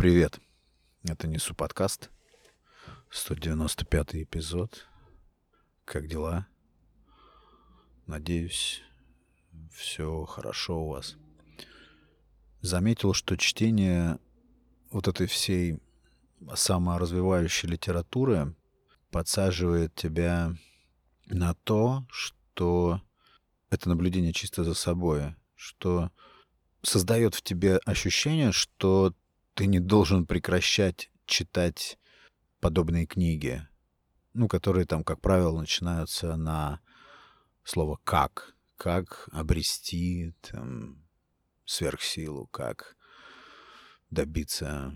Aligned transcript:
Привет. 0.00 0.40
Это 1.02 1.28
Несу 1.28 1.54
подкаст. 1.54 2.08
195 3.10 4.14
эпизод. 4.14 4.88
Как 5.84 6.08
дела? 6.08 6.46
Надеюсь, 8.06 8.80
все 9.70 10.24
хорошо 10.24 10.84
у 10.84 10.88
вас. 10.88 11.16
Заметил, 12.62 13.12
что 13.12 13.36
чтение 13.36 14.18
вот 14.90 15.06
этой 15.06 15.26
всей 15.26 15.80
саморазвивающей 16.54 17.68
литературы 17.68 18.54
подсаживает 19.10 19.94
тебя 19.94 20.54
на 21.26 21.52
то, 21.52 22.06
что 22.08 23.02
это 23.68 23.90
наблюдение 23.90 24.32
чисто 24.32 24.64
за 24.64 24.72
собой, 24.72 25.34
что 25.56 26.10
создает 26.80 27.34
в 27.34 27.42
тебе 27.42 27.76
ощущение, 27.84 28.50
что 28.50 29.12
ты 29.60 29.66
не 29.66 29.78
должен 29.78 30.24
прекращать 30.24 31.10
читать 31.26 31.98
подобные 32.60 33.04
книги, 33.04 33.68
ну, 34.32 34.48
которые 34.48 34.86
там, 34.86 35.04
как 35.04 35.20
правило, 35.20 35.60
начинаются 35.60 36.34
на 36.36 36.80
слово 37.62 38.00
«как», 38.02 38.54
как 38.78 39.28
обрести 39.32 40.32
там, 40.40 41.06
сверхсилу, 41.66 42.46
как 42.46 42.96
добиться 44.08 44.94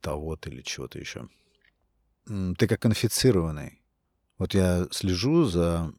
того-то 0.00 0.50
или 0.50 0.62
чего-то 0.62 0.98
еще. 0.98 1.28
Ты 2.26 2.66
как 2.66 2.84
инфицированный. 2.86 3.80
Вот 4.38 4.54
я 4.54 4.88
слежу 4.90 5.44
за, 5.44 5.94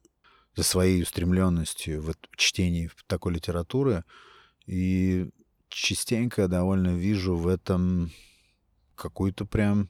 за 0.54 0.64
своей 0.64 1.02
устремленностью 1.02 2.02
в 2.02 2.14
чтении 2.36 2.92
такой 3.08 3.36
литературы, 3.36 4.04
и 4.66 5.30
частенько 5.76 6.48
довольно 6.48 6.96
вижу 6.96 7.36
в 7.36 7.48
этом 7.48 8.12
какую-то 8.96 9.46
прям 9.46 9.90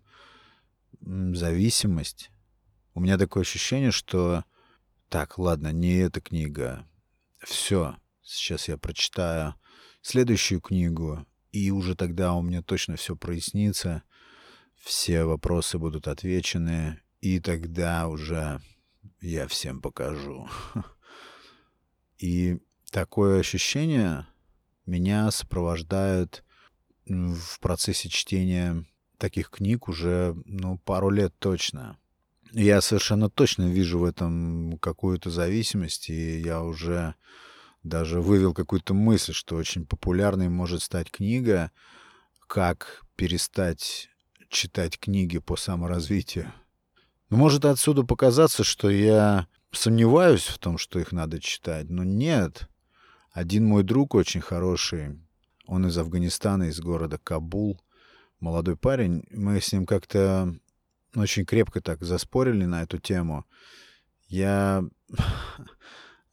зависимость. 1.00 2.32
У 2.96 3.00
меня 3.00 3.20
такое 3.20 3.42
ощущение, 3.42 3.92
что 3.92 4.44
так, 5.10 5.38
ладно, 5.38 5.72
не 5.72 5.98
эта 5.98 6.22
книга. 6.22 6.88
Все, 7.40 7.98
сейчас 8.24 8.68
я 8.68 8.78
прочитаю 8.78 9.54
следующую 10.02 10.60
книгу, 10.60 11.24
и 11.52 11.70
уже 11.70 11.96
тогда 11.96 12.34
у 12.34 12.42
меня 12.42 12.64
точно 12.64 12.96
все 12.96 13.16
прояснится, 13.16 14.02
все 14.76 15.26
вопросы 15.26 15.78
будут 15.78 16.08
отвечены, 16.08 17.00
и 17.22 17.40
тогда 17.40 18.08
уже 18.08 18.60
я 19.22 19.48
всем 19.48 19.82
покажу. 19.82 20.50
И 22.18 22.60
такое 22.92 23.42
ощущение 23.42 24.26
меня 24.86 25.32
сопровождают 25.32 26.44
в 27.06 27.60
процессе 27.60 28.10
чтения 28.10 28.86
таких 29.18 29.50
книг 29.50 29.88
уже 29.88 30.36
ну, 30.46 30.78
пару 30.80 31.10
лет 31.10 31.34
точно. 31.40 31.98
Я 32.52 32.82
совершенно 32.82 33.30
точно 33.30 33.64
вижу 33.70 34.00
в 34.00 34.04
этом 34.06 34.78
какую-то 34.80 35.30
зависимость, 35.30 36.10
и 36.10 36.40
я 36.40 36.62
уже 36.62 37.16
даже 37.84 38.22
вывел 38.22 38.54
какую-то 38.54 38.94
мысль, 38.94 39.34
что 39.34 39.56
очень 39.56 39.86
популярной 39.86 40.50
может 40.50 40.82
стать 40.82 41.12
книга 41.12 41.72
«Как 42.48 43.04
перестать 43.16 44.10
читать 44.50 45.00
книги 45.00 45.38
по 45.40 45.56
саморазвитию». 45.56 46.54
Ну, 47.30 47.38
может 47.38 47.66
отсюда 47.66 48.04
показаться, 48.04 48.64
что 48.64 48.90
я 48.90 49.48
сомневаюсь 49.72 50.46
в 50.46 50.58
том, 50.58 50.78
что 50.78 51.00
их 51.00 51.12
надо 51.12 51.40
читать, 51.40 51.90
но 51.90 52.04
нет. 52.04 52.70
Один 53.36 53.66
мой 53.66 53.84
друг 53.84 54.16
очень 54.16 54.40
хороший, 54.40 55.20
он 55.68 55.86
из 55.86 55.98
Афганистана, 55.98 56.70
из 56.70 56.80
города 56.80 57.18
Кабул, 57.18 57.82
молодой 58.40 58.78
парень. 58.78 59.26
Мы 59.30 59.60
с 59.60 59.74
ним 59.74 59.86
как-то 59.86 60.56
очень 61.14 61.46
крепко 61.46 61.82
так 61.82 62.02
заспорили 62.02 62.64
на 62.64 62.84
эту 62.84 62.98
тему. 62.98 63.46
Я, 64.30 64.86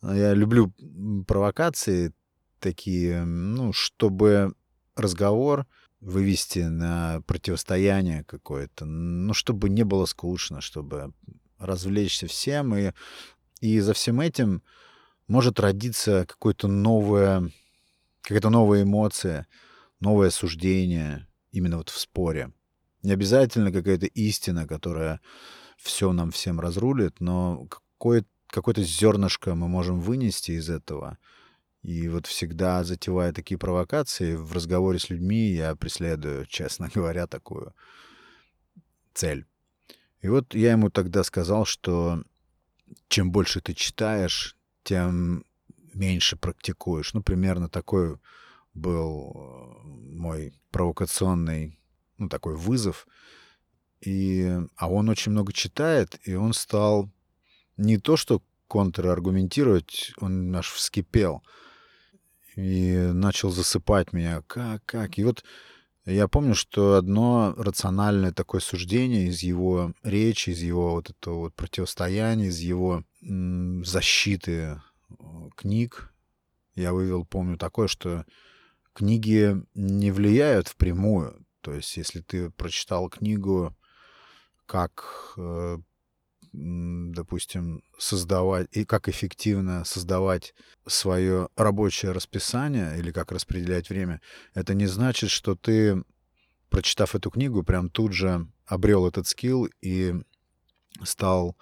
я 0.00 0.32
люблю 0.32 0.72
провокации 1.26 2.14
такие, 2.60 3.24
ну, 3.24 3.72
чтобы 3.72 4.54
разговор 4.94 5.66
вывести 5.98 6.60
на 6.60 7.20
противостояние 7.26 8.22
какое-то, 8.22 8.84
ну, 8.84 9.34
чтобы 9.34 9.70
не 9.70 9.82
было 9.82 10.04
скучно, 10.04 10.60
чтобы 10.60 11.12
развлечься 11.58 12.28
всем. 12.28 12.76
И, 12.76 12.92
и 13.60 13.80
за 13.80 13.92
всем 13.92 14.20
этим 14.20 14.62
может 15.32 15.58
родиться 15.58 16.26
какое-то 16.28 16.68
новое, 16.68 17.50
какая-то 18.20 18.50
новая 18.50 18.82
эмоция, 18.82 19.46
новое 19.98 20.28
суждение 20.28 21.26
именно 21.52 21.78
вот 21.78 21.88
в 21.88 21.98
споре. 21.98 22.52
Не 23.02 23.12
обязательно 23.12 23.72
какая-то 23.72 24.06
истина, 24.06 24.66
которая 24.66 25.20
все 25.78 26.12
нам 26.12 26.32
всем 26.32 26.60
разрулит, 26.60 27.18
но 27.20 27.66
какое- 27.66 28.26
какое-то 28.46 28.82
зернышко 28.82 29.54
мы 29.54 29.68
можем 29.68 30.00
вынести 30.00 30.52
из 30.52 30.68
этого. 30.68 31.16
И 31.80 32.08
вот 32.08 32.26
всегда 32.26 32.84
затевая 32.84 33.32
такие 33.32 33.56
провокации, 33.56 34.36
в 34.36 34.52
разговоре 34.52 34.98
с 34.98 35.08
людьми 35.08 35.48
я 35.54 35.74
преследую, 35.74 36.44
честно 36.58 36.90
говоря, 36.94 37.26
такую 37.26 37.74
цель. 39.14 39.46
И 40.20 40.28
вот 40.28 40.54
я 40.54 40.72
ему 40.72 40.90
тогда 40.90 41.24
сказал, 41.24 41.64
что 41.64 42.22
чем 43.08 43.32
больше 43.32 43.62
ты 43.62 43.72
читаешь, 43.72 44.56
тем 44.82 45.44
меньше 45.94 46.36
практикуешь. 46.36 47.14
Ну, 47.14 47.22
примерно 47.22 47.68
такой 47.68 48.18
был 48.74 49.32
э, 49.34 49.88
мой 50.14 50.52
провокационный, 50.70 51.78
ну, 52.18 52.28
такой 52.28 52.56
вызов. 52.56 53.06
И, 54.00 54.50
а 54.76 54.90
он 54.90 55.08
очень 55.08 55.32
много 55.32 55.52
читает, 55.52 56.18
и 56.24 56.34
он 56.34 56.52
стал 56.52 57.10
не 57.76 57.98
то 57.98 58.16
что 58.16 58.42
контраргументировать, 58.66 60.12
он 60.18 60.54
аж 60.56 60.70
вскипел 60.72 61.42
и 62.56 63.10
начал 63.12 63.50
засыпать 63.50 64.12
меня. 64.12 64.42
Как, 64.46 64.84
как? 64.84 65.18
И 65.18 65.24
вот 65.24 65.44
я 66.04 66.26
помню, 66.26 66.54
что 66.54 66.94
одно 66.94 67.54
рациональное 67.56 68.32
такое 68.32 68.60
суждение 68.60 69.28
из 69.28 69.42
его 69.42 69.92
речи, 70.02 70.50
из 70.50 70.60
его 70.60 70.92
вот 70.92 71.10
этого 71.10 71.34
вот 71.34 71.54
противостояния, 71.54 72.46
из 72.46 72.58
его 72.58 73.04
защиты 73.22 74.52
э, 74.52 75.48
книг, 75.56 76.12
я 76.74 76.92
вывел, 76.92 77.24
помню, 77.24 77.56
такое, 77.56 77.86
что 77.86 78.24
книги 78.92 79.62
не 79.74 80.10
влияют 80.10 80.68
впрямую. 80.68 81.44
То 81.60 81.72
есть, 81.72 81.96
если 81.96 82.20
ты 82.20 82.50
прочитал 82.50 83.08
книгу, 83.08 83.76
как, 84.66 85.34
э, 85.36 85.78
допустим, 86.52 87.82
создавать 87.98 88.68
и 88.72 88.84
как 88.84 89.08
эффективно 89.08 89.84
создавать 89.84 90.54
свое 90.86 91.48
рабочее 91.56 92.12
расписание 92.12 92.98
или 92.98 93.12
как 93.12 93.30
распределять 93.30 93.88
время, 93.88 94.20
это 94.54 94.74
не 94.74 94.86
значит, 94.86 95.30
что 95.30 95.54
ты, 95.54 96.02
прочитав 96.68 97.14
эту 97.14 97.30
книгу, 97.30 97.62
прям 97.62 97.88
тут 97.88 98.12
же 98.12 98.48
обрел 98.66 99.06
этот 99.06 99.28
скилл 99.28 99.68
и 99.80 100.14
стал 101.04 101.56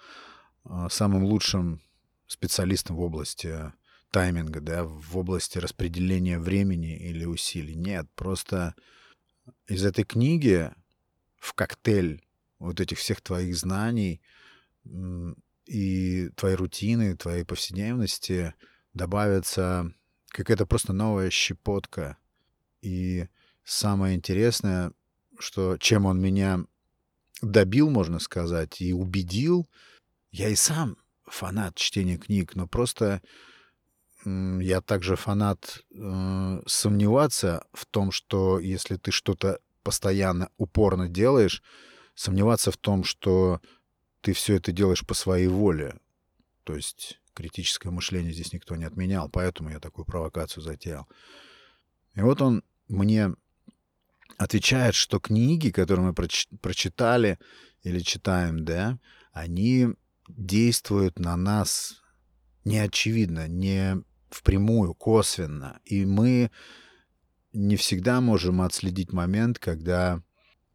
самым 0.89 1.23
лучшим 1.23 1.81
специалистом 2.27 2.95
в 2.95 3.01
области 3.01 3.71
тайминга, 4.11 4.59
да, 4.61 4.83
в 4.83 5.17
области 5.17 5.57
распределения 5.57 6.37
времени 6.37 6.97
или 6.97 7.25
усилий. 7.25 7.75
Нет, 7.75 8.07
просто 8.15 8.75
из 9.67 9.85
этой 9.85 10.03
книги 10.03 10.71
в 11.37 11.53
коктейль 11.53 12.21
вот 12.59 12.79
этих 12.79 12.99
всех 12.99 13.21
твоих 13.21 13.55
знаний 13.55 14.21
и 15.65 16.29
твоей 16.35 16.55
рутины, 16.55 17.15
твоей 17.15 17.43
повседневности 17.43 18.53
добавится 18.93 19.91
какая-то 20.27 20.65
просто 20.65 20.93
новая 20.93 21.29
щепотка. 21.29 22.17
И 22.81 23.27
самое 23.63 24.15
интересное, 24.15 24.91
что 25.39 25.77
чем 25.77 26.05
он 26.05 26.21
меня 26.21 26.65
добил, 27.41 27.89
можно 27.89 28.19
сказать, 28.19 28.81
и 28.81 28.93
убедил, 28.93 29.69
я 30.31 30.49
и 30.49 30.55
сам 30.55 30.97
фанат 31.25 31.75
чтения 31.75 32.17
книг, 32.17 32.55
но 32.55 32.67
просто 32.67 33.21
я 34.23 34.81
также 34.81 35.15
фанат 35.15 35.83
э, 35.89 36.61
сомневаться 36.67 37.65
в 37.73 37.85
том, 37.87 38.11
что 38.11 38.59
если 38.59 38.97
ты 38.97 39.11
что-то 39.11 39.59
постоянно, 39.83 40.49
упорно 40.57 41.09
делаешь, 41.09 41.63
сомневаться 42.13 42.71
в 42.71 42.77
том, 42.77 43.03
что 43.03 43.61
ты 44.21 44.33
все 44.33 44.55
это 44.57 44.71
делаешь 44.71 45.05
по 45.05 45.15
своей 45.15 45.47
воле. 45.47 45.99
То 46.63 46.75
есть 46.75 47.19
критическое 47.33 47.89
мышление 47.89 48.31
здесь 48.31 48.53
никто 48.53 48.75
не 48.75 48.83
отменял, 48.83 49.27
поэтому 49.27 49.69
я 49.69 49.79
такую 49.79 50.05
провокацию 50.05 50.63
затеял. 50.63 51.07
И 52.13 52.21
вот 52.21 52.41
он 52.41 52.63
мне 52.87 53.33
отвечает, 54.37 54.93
что 54.93 55.19
книги, 55.19 55.71
которые 55.71 56.05
мы 56.05 56.13
проч 56.13 56.47
прочитали 56.61 57.39
или 57.83 57.99
читаем, 57.99 58.63
да, 58.63 58.99
они 59.31 59.95
действуют 60.27 61.19
на 61.19 61.35
нас 61.35 62.01
неочевидно, 62.65 63.47
не 63.47 64.01
впрямую, 64.29 64.93
косвенно. 64.93 65.79
И 65.85 66.05
мы 66.05 66.51
не 67.53 67.75
всегда 67.75 68.21
можем 68.21 68.61
отследить 68.61 69.11
момент, 69.11 69.59
когда 69.59 70.21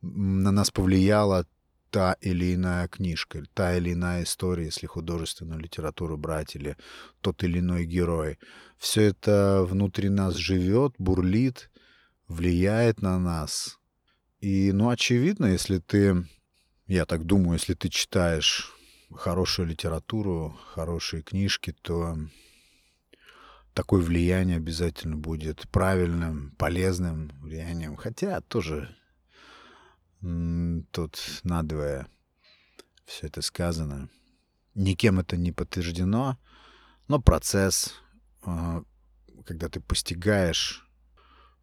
на 0.03 0.51
нас 0.51 0.71
повлияла 0.71 1.47
та 1.91 2.15
или 2.21 2.55
иная 2.55 2.89
книжка, 2.89 3.43
та 3.55 3.77
или 3.77 3.93
иная 3.93 4.25
история, 4.25 4.67
если 4.67 4.87
художественную 4.87 5.61
литературу 5.61 6.19
брать, 6.19 6.55
или 6.55 6.77
тот 7.21 7.43
или 7.43 7.61
иной 7.61 7.87
герой. 7.87 8.39
Все 8.77 9.03
это 9.03 9.65
внутри 9.67 10.11
нас 10.11 10.35
живет, 10.35 10.95
бурлит, 10.99 11.71
влияет 12.29 13.01
на 13.01 13.19
нас. 13.19 13.79
И, 14.41 14.73
ну, 14.73 14.91
очевидно, 14.91 15.47
если 15.47 15.79
ты, 15.79 16.27
я 16.87 17.07
так 17.07 17.25
думаю, 17.25 17.55
если 17.55 17.75
ты 17.75 17.89
читаешь 17.89 18.76
хорошую 19.15 19.69
литературу, 19.69 20.59
хорошие 20.75 21.23
книжки, 21.23 21.75
то 21.83 22.17
такое 23.75 24.03
влияние 24.03 24.57
обязательно 24.57 25.17
будет 25.17 25.69
правильным, 25.71 26.53
полезным 26.59 27.31
влиянием. 27.41 27.97
Хотя 27.97 28.41
тоже 28.41 28.97
тут 30.21 31.19
надвое 31.45 32.09
все 33.05 33.27
это 33.27 33.43
сказано. 33.43 34.09
Никем 34.75 35.21
это 35.21 35.37
не 35.37 35.53
подтверждено, 35.53 36.39
но 37.09 37.21
процесс, 37.21 37.95
а, 38.43 38.83
когда 39.45 39.69
ты 39.69 39.81
постигаешь, 39.81 40.87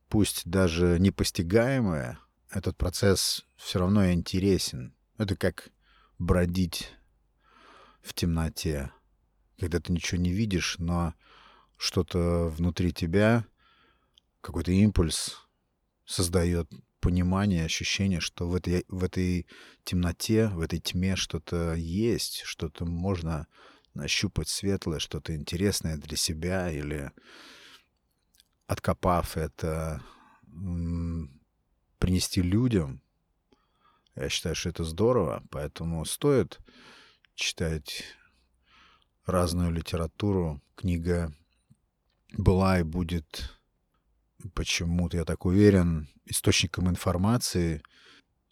пусть 0.07 0.50
даже 0.50 0.98
непостигаемое, 1.00 2.19
этот 2.50 2.78
процесс 2.78 3.46
все 3.56 3.80
равно 3.80 4.12
интересен. 4.12 4.96
Это 5.18 5.36
как 5.36 5.69
бродить 6.18 6.94
в 8.04 8.14
темноте, 8.14 8.92
когда 9.58 9.80
ты 9.80 9.92
ничего 9.92 10.22
не 10.22 10.32
видишь, 10.32 10.76
но 10.78 11.16
что-то 11.78 12.50
внутри 12.50 12.92
тебя, 12.94 13.46
какой-то 14.42 14.72
импульс 14.72 15.48
создает 16.06 16.70
понимание, 17.00 17.66
ощущение, 17.66 18.20
что 18.20 18.48
в 18.48 18.56
этой, 18.56 18.86
в 18.88 19.04
этой 19.04 19.48
темноте, 19.84 20.48
в 20.50 20.60
этой 20.60 20.80
тьме 20.80 21.16
что-то 21.16 21.74
есть, 21.74 22.42
что-то 22.44 22.86
можно 22.86 23.48
нащупать 23.94 24.50
светлое, 24.50 25.00
что-то 25.00 25.36
интересное 25.36 25.98
для 25.98 26.18
себя 26.18 26.72
или 26.72 27.12
откопав 28.68 29.38
это, 29.38 30.02
принести 32.00 32.42
людям. 32.42 33.02
Я 34.16 34.30
считаю, 34.30 34.56
что 34.56 34.70
это 34.70 34.84
здорово, 34.84 35.44
поэтому 35.50 36.06
стоит 36.06 36.60
читать 37.36 38.04
разную 39.26 39.72
литературу. 39.72 40.62
Книга 40.76 41.34
была 42.32 42.80
и 42.80 42.84
будет 42.84 43.60
почему-то, 44.54 45.18
я 45.18 45.26
так 45.26 45.46
уверен, 45.46 46.08
источником 46.26 46.90
информации 46.90 47.82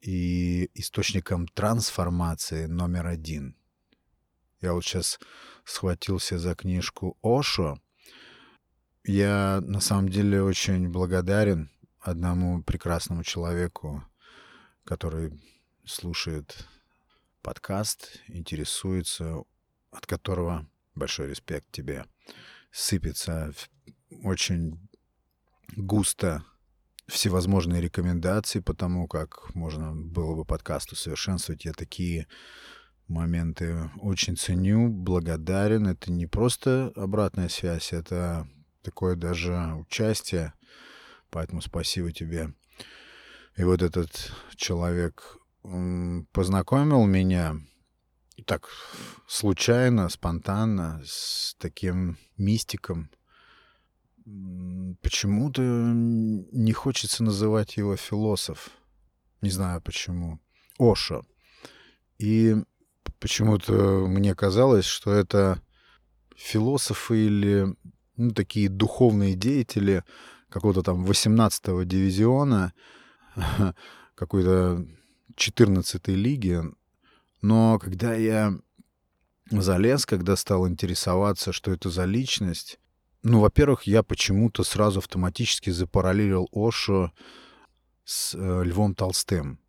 и 0.02 0.70
источником 0.74 1.48
трансформации 1.48 2.66
номер 2.66 3.08
один. 3.08 3.56
Я 4.62 4.74
вот 4.74 4.84
сейчас 4.84 5.20
схватился 5.66 6.38
за 6.38 6.56
книжку 6.56 7.18
Ошо. 7.24 7.80
Я 9.04 9.60
на 9.62 9.80
самом 9.80 10.10
деле 10.10 10.44
очень 10.44 10.90
благодарен 10.90 11.72
одному 12.00 12.64
прекрасному 12.64 13.24
человеку, 13.24 14.04
который 14.84 15.42
слушает 15.86 16.68
подкаст, 17.42 18.20
интересуется, 18.28 19.44
от 19.92 20.06
которого 20.06 20.68
большой 20.96 21.30
респект 21.30 21.72
тебе. 21.72 22.06
Сыпется 22.72 23.54
очень 24.24 24.90
густо 25.76 26.44
всевозможные 27.08 27.82
рекомендации 27.82 28.60
по 28.60 28.74
тому, 28.74 29.08
как 29.08 29.54
можно 29.54 29.94
было 29.94 30.36
бы 30.36 30.46
подкаст 30.46 30.92
усовершенствовать. 30.94 31.66
Я 31.66 31.74
такие 31.74 32.28
моменты 33.08 33.90
очень 34.00 34.38
ценю, 34.38 34.90
благодарен. 34.90 35.88
Это 35.88 36.12
не 36.12 36.28
просто 36.28 36.92
обратная 36.96 37.50
связь, 37.50 37.92
это 37.92 38.48
такое 38.82 39.16
даже 39.16 39.74
участие. 39.76 40.54
Поэтому 41.30 41.62
спасибо 41.62 42.12
тебе. 42.12 42.54
И 43.58 43.64
вот 43.64 43.82
этот 43.82 44.32
человек 44.56 45.38
познакомил 46.32 47.06
меня 47.06 47.56
так 48.46 48.70
случайно, 49.28 50.10
спонтанно 50.10 51.02
с 51.06 51.56
таким 51.60 52.18
мистиком, 52.38 53.10
Почему-то 55.02 55.62
не 55.62 56.74
хочется 56.74 57.24
называть 57.24 57.78
его 57.78 57.96
философ. 57.96 58.70
Не 59.42 59.50
знаю 59.50 59.82
почему. 59.82 60.40
Ошо. 60.78 61.24
И 62.20 62.56
почему-то 63.20 64.06
мне 64.08 64.36
казалось, 64.36 64.86
что 64.86 65.12
это 65.12 65.62
философы 66.36 67.26
или 67.26 67.76
ну, 68.16 68.32
такие 68.32 68.70
духовные 68.70 69.36
деятели 69.36 70.04
какого-то 70.50 70.84
там 70.84 71.06
18-го 71.06 71.84
дивизиона, 71.84 72.74
какой-то 74.16 74.86
14-й 75.36 76.14
лиги. 76.16 76.62
Но 77.42 77.80
когда 77.80 78.14
я 78.14 78.54
залез, 79.50 80.06
когда 80.06 80.36
стал 80.36 80.68
интересоваться, 80.68 81.52
что 81.52 81.72
это 81.72 81.90
за 81.90 82.06
личность, 82.06 82.80
ну, 83.24 83.40
во-первых, 83.40 83.84
я 83.84 84.02
почему-то 84.02 84.64
сразу 84.64 85.00
автоматически 85.00 85.70
запараллелил 85.70 86.50
Ошу 86.52 87.12
с 88.04 88.34
э, 88.34 88.64
Львом 88.64 88.96
Толстым, 88.96 89.60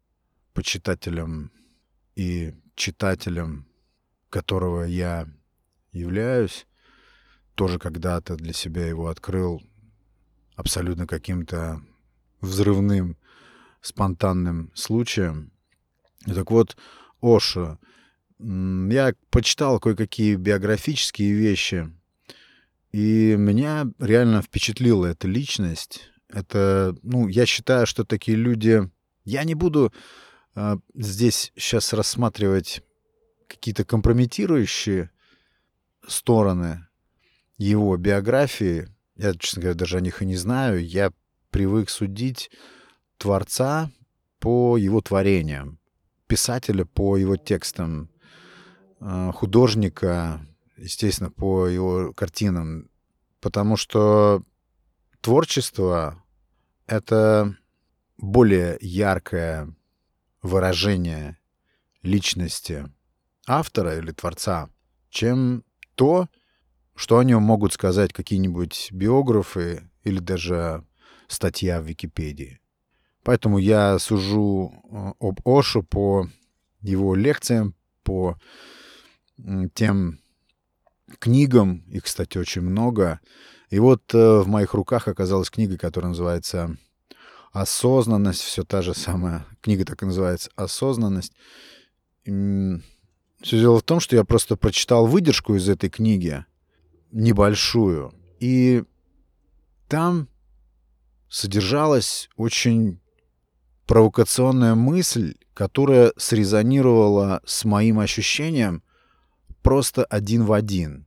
почитателем 0.55 1.53
и 2.15 2.55
читателем, 2.75 3.67
которого 4.31 4.85
я 4.85 5.29
являюсь. 5.93 6.67
Тоже 7.55 7.79
когда-то 7.79 8.37
для 8.37 8.55
себя 8.55 8.87
его 8.87 9.09
открыл 9.09 9.63
абсолютно 10.57 11.07
каким-то 11.07 11.83
взрывным, 12.41 13.19
спонтанным 13.83 14.71
случаем. 14.75 15.52
Так 16.27 16.51
вот, 16.51 16.77
Оша. 17.21 17.79
Я 18.39 19.15
почитал 19.31 19.79
кое-какие 19.79 20.35
биографические 20.35 21.33
вещи 21.33 21.91
и 22.93 23.37
меня 23.39 23.87
реально 23.99 24.43
впечатлила 24.43 25.07
эта 25.07 25.27
личность. 25.27 26.11
Это, 26.29 26.95
ну, 27.03 27.27
я 27.27 27.47
считаю, 27.47 27.87
что 27.87 28.05
такие 28.05 28.37
люди... 28.37 28.89
Я 29.25 29.45
не 29.45 29.55
буду 29.55 29.93
э, 30.55 30.77
здесь 30.95 31.53
сейчас 31.57 31.93
рассматривать 31.93 32.83
какие-то 33.47 33.85
компрометирующие 33.85 35.11
стороны 36.07 36.87
его 37.57 37.97
биографии. 37.97 38.89
Я, 39.17 39.35
честно 39.35 39.63
говоря, 39.63 39.79
даже 39.79 39.97
о 39.97 40.01
них 40.01 40.21
и 40.21 40.27
не 40.27 40.37
знаю. 40.37 40.85
Я 40.85 41.13
привык 41.51 41.89
судить 41.89 42.51
творца 43.17 43.91
по 44.39 44.77
его 44.77 45.01
творениям, 45.01 45.79
писателя 46.33 46.87
по 46.87 47.19
его 47.19 47.37
текстам, 47.37 48.09
э, 49.01 49.33
художника 49.35 50.41
естественно, 50.79 51.31
по 51.31 51.67
его 51.67 52.15
картинам, 52.15 52.89
потому 53.43 53.77
что 53.77 54.43
творчество— 55.21 56.25
это 56.87 57.55
более 58.17 58.79
яркое 58.81 59.75
выражение 60.41 61.37
личности 62.01 62.91
автора 63.47 63.99
или 63.99 64.13
творца, 64.13 64.71
чем 65.11 65.65
то, 65.97 66.31
что 66.95 67.19
о 67.19 67.25
нем 67.25 67.43
могут 67.43 67.75
сказать 67.75 68.15
какие-нибудь 68.15 68.89
биографы 68.91 69.91
или 70.03 70.19
даже 70.19 70.83
статья 71.29 71.83
в 71.83 71.85
Википедии. 71.85 72.62
Поэтому 73.23 73.59
я 73.59 73.99
сужу 73.99 74.73
э, 74.91 75.13
об 75.21 75.41
Ошу 75.45 75.83
по 75.83 76.29
его 76.81 77.15
лекциям, 77.15 77.75
по 78.03 78.37
тем 79.75 80.19
книгам, 81.19 81.85
их, 81.89 82.05
кстати, 82.05 82.39
очень 82.39 82.63
много. 82.63 83.21
И 83.71 83.79
вот 83.79 84.15
э, 84.15 84.41
в 84.41 84.49
моих 84.49 84.75
руках 84.75 85.09
оказалась 85.09 85.51
книга, 85.51 85.79
которая 85.79 86.11
называется 86.11 86.77
«Осознанность», 87.53 88.43
все 88.43 88.65
та 88.65 88.83
же 88.83 88.95
самая 88.95 89.47
книга 89.61 89.85
так 89.85 90.03
и 90.03 90.07
называется 90.07 90.51
«Осознанность». 90.57 91.33
Все 92.25 93.59
дело 93.59 93.79
в 93.79 93.83
том, 93.83 94.01
что 94.01 94.15
я 94.17 94.25
просто 94.25 94.57
прочитал 94.57 95.07
выдержку 95.07 95.55
из 95.55 95.69
этой 95.69 95.91
книги, 95.91 96.45
небольшую, 97.11 98.15
и 98.39 98.85
там 99.89 100.29
содержалась 101.29 102.29
очень 102.37 103.02
провокационная 103.93 104.75
мысль, 104.75 105.35
которая 105.53 106.15
срезонировала 106.17 107.43
с 107.45 107.67
моим 107.67 107.99
ощущением— 107.99 108.83
просто 109.63 110.05
один 110.05 110.45
в 110.45 110.55
один. 110.55 111.05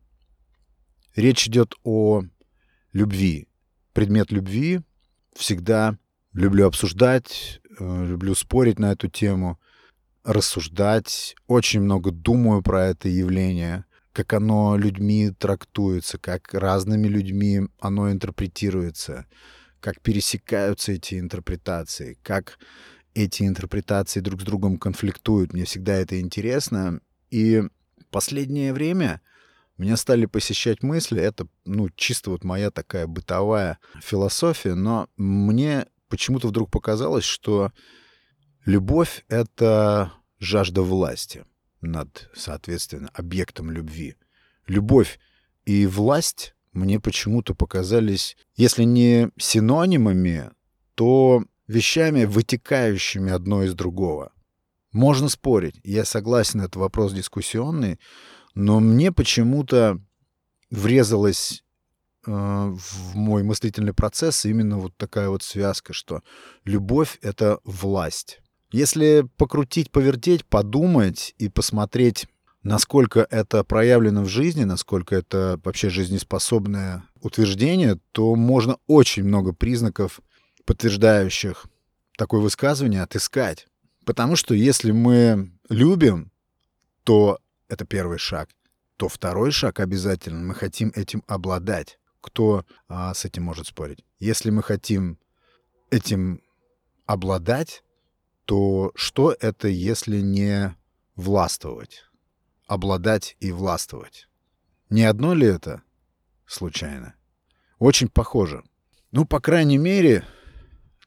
Речь 1.16 1.48
идет 1.48 1.74
о 1.84 2.22
любви. 2.94 3.48
Предмет 3.94 4.32
любви 4.32 4.82
всегда 5.36 5.98
люблю 6.32 6.68
обсуждать, 6.68 7.60
э, 7.80 8.06
люблю 8.06 8.36
спорить 8.36 8.78
на 8.78 8.92
эту 8.92 9.08
тему, 9.08 9.60
рассуждать, 10.24 11.36
очень 11.48 11.82
много 11.82 12.12
думаю 12.12 12.62
про 12.62 12.86
это 12.86 13.10
явление, 13.10 13.86
как 14.14 14.32
оно 14.34 14.78
людьми 14.78 15.32
трактуется, 15.32 16.20
как 16.20 16.54
разными 16.54 17.08
людьми 17.08 17.62
оно 17.80 18.12
интерпретируется, 18.12 19.26
как 19.86 20.02
пересекаются 20.02 20.94
эти 20.94 21.20
интерпретации, 21.20 22.18
как 22.24 22.58
эти 23.14 23.44
интерпретации 23.44 24.20
друг 24.20 24.42
с 24.42 24.44
другом 24.44 24.80
конфликтуют. 24.80 25.54
Мне 25.54 25.66
всегда 25.66 25.94
это 25.94 26.20
интересно. 26.20 27.02
И 27.30 27.62
последнее 28.10 28.74
время 28.74 29.22
меня 29.78 29.96
стали 29.96 30.26
посещать 30.26 30.82
мысли, 30.82 31.22
это, 31.22 31.48
ну, 31.66 31.90
чисто 31.96 32.32
вот 32.32 32.44
моя 32.44 32.72
такая 32.72 33.06
бытовая 33.06 33.78
философия, 34.02 34.74
но 34.74 35.08
мне 35.18 35.86
почему-то 36.08 36.48
вдруг 36.48 36.72
показалось, 36.72 37.24
что 37.26 37.72
любовь— 38.66 39.24
это 39.28 40.14
жажда 40.40 40.82
власти 40.82 41.46
над, 41.82 42.32
соответственно, 42.34 43.12
объектом 43.14 43.70
любви. 43.70 44.16
Любовь 44.66 45.20
и 45.64 45.86
власть 45.86 46.55
мне 46.76 47.00
почему-то 47.00 47.56
показались, 47.56 48.38
если 48.56 48.84
не 48.84 49.30
синонимами, 49.38 50.52
то 50.94 51.44
вещами, 51.68 52.26
вытекающими 52.26 53.32
одно 53.32 53.64
из 53.64 53.74
другого. 53.74 54.32
Можно 54.92 55.30
спорить, 55.30 55.80
я 55.84 56.06
согласен, 56.06 56.62
это 56.62 56.78
вопрос 56.78 57.14
дискуссионный, 57.14 58.00
но 58.54 58.80
мне 58.80 59.12
почему-то 59.12 60.00
врезалась 60.70 61.64
э, 62.26 62.32
в 62.32 63.16
мой 63.16 63.44
мыслительный 63.44 63.94
процесс 63.94 64.46
именно 64.46 64.78
вот 64.78 64.96
такая 64.98 65.30
вот 65.30 65.44
связка, 65.44 65.94
что 65.94 66.22
любовь— 66.66 67.20
это 67.22 67.60
власть. 67.64 68.42
Если 68.72 69.28
покрутить, 69.38 69.92
повертеть, 69.92 70.46
подумать 70.46 71.36
и 71.38 71.48
посмотреть, 71.50 72.28
насколько 72.66 73.28
это 73.30 73.64
проявлено 73.64 74.24
в 74.24 74.28
жизни, 74.28 74.64
насколько 74.64 75.16
это 75.16 75.62
вообще 75.64 75.90
жизнеспособное 75.90 77.04
утверждение, 77.22 78.00
то 78.12 78.36
можно 78.36 78.78
очень 78.88 79.24
много 79.24 79.54
признаков, 79.54 80.20
подтверждающих 80.66 81.68
такое 82.18 82.42
высказывание, 82.42 83.04
отыскать. 83.04 83.68
Потому 84.04 84.36
что 84.36 84.56
если 84.56 84.92
мы 84.92 85.52
любим, 85.70 86.32
то 87.04 87.40
это 87.70 87.86
первый 87.86 88.18
шаг. 88.18 88.50
То 88.98 89.10
второй 89.10 89.52
шаг 89.52 89.80
обязательно. 89.80 90.44
Мы 90.44 90.56
хотим 90.56 90.92
этим 90.96 91.24
обладать. 91.28 92.00
Кто 92.20 92.66
а, 92.88 93.14
с 93.14 93.26
этим 93.26 93.44
может 93.44 93.68
спорить? 93.68 94.04
Если 94.18 94.50
мы 94.50 94.64
хотим 94.64 95.20
этим 95.92 96.42
обладать, 97.06 97.84
то 98.46 98.92
что 98.96 99.36
это, 99.40 99.68
если 99.68 100.22
не 100.22 100.76
властвовать? 101.16 102.06
Обладать 102.68 103.38
и 103.40 103.52
властвовать. 103.52 104.28
Не 104.90 105.04
одно 105.04 105.34
ли 105.34 105.48
это 105.48 105.84
случайно? 106.46 107.16
Очень 107.80 108.10
похоже. 108.10 108.64
Ну, 109.12 109.26
по 109.26 109.40
крайней 109.40 109.78
мере, 109.78 110.26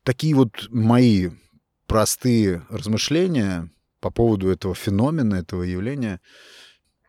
такие 0.02 0.34
вот 0.34 0.68
мои 0.70 1.30
простые 1.86 2.66
размышления 2.68 3.70
по 4.00 4.10
поводу 4.10 4.48
этого 4.50 4.74
феномена, 4.74 5.36
этого 5.36 5.62
явления. 5.62 6.20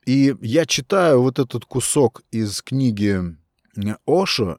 И 0.05 0.35
я 0.41 0.65
читаю 0.65 1.21
вот 1.21 1.37
этот 1.37 1.65
кусок 1.65 2.23
из 2.31 2.61
книги 2.61 3.21
Ошо. 4.07 4.57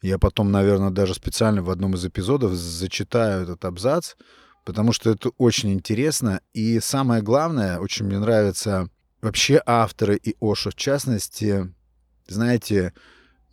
Я 0.00 0.18
потом, 0.18 0.50
наверное, 0.50 0.90
даже 0.90 1.14
специально 1.14 1.62
в 1.62 1.70
одном 1.70 1.94
из 1.94 2.04
эпизодов 2.04 2.52
зачитаю 2.52 3.42
этот 3.42 3.64
абзац, 3.64 4.14
потому 4.64 4.92
что 4.92 5.10
это 5.10 5.30
очень 5.38 5.72
интересно. 5.72 6.40
И 6.52 6.80
самое 6.80 7.22
главное, 7.22 7.78
очень 7.78 8.06
мне 8.06 8.18
нравятся 8.18 8.88
вообще 9.22 9.62
авторы 9.64 10.16
и 10.16 10.36
Ошо, 10.40 10.70
в 10.70 10.74
частности, 10.74 11.72
знаете, 12.26 12.92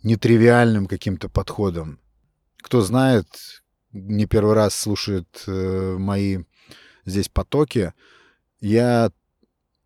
нетривиальным 0.02 0.86
каким-то 0.86 1.28
подходом. 1.28 2.00
Кто 2.60 2.82
знает, 2.82 3.26
не 3.92 4.26
первый 4.26 4.54
раз 4.54 4.74
слушает 4.74 5.44
э, 5.46 5.96
мои 5.98 6.40
здесь 7.04 7.28
потоки, 7.28 7.94
я 8.60 9.10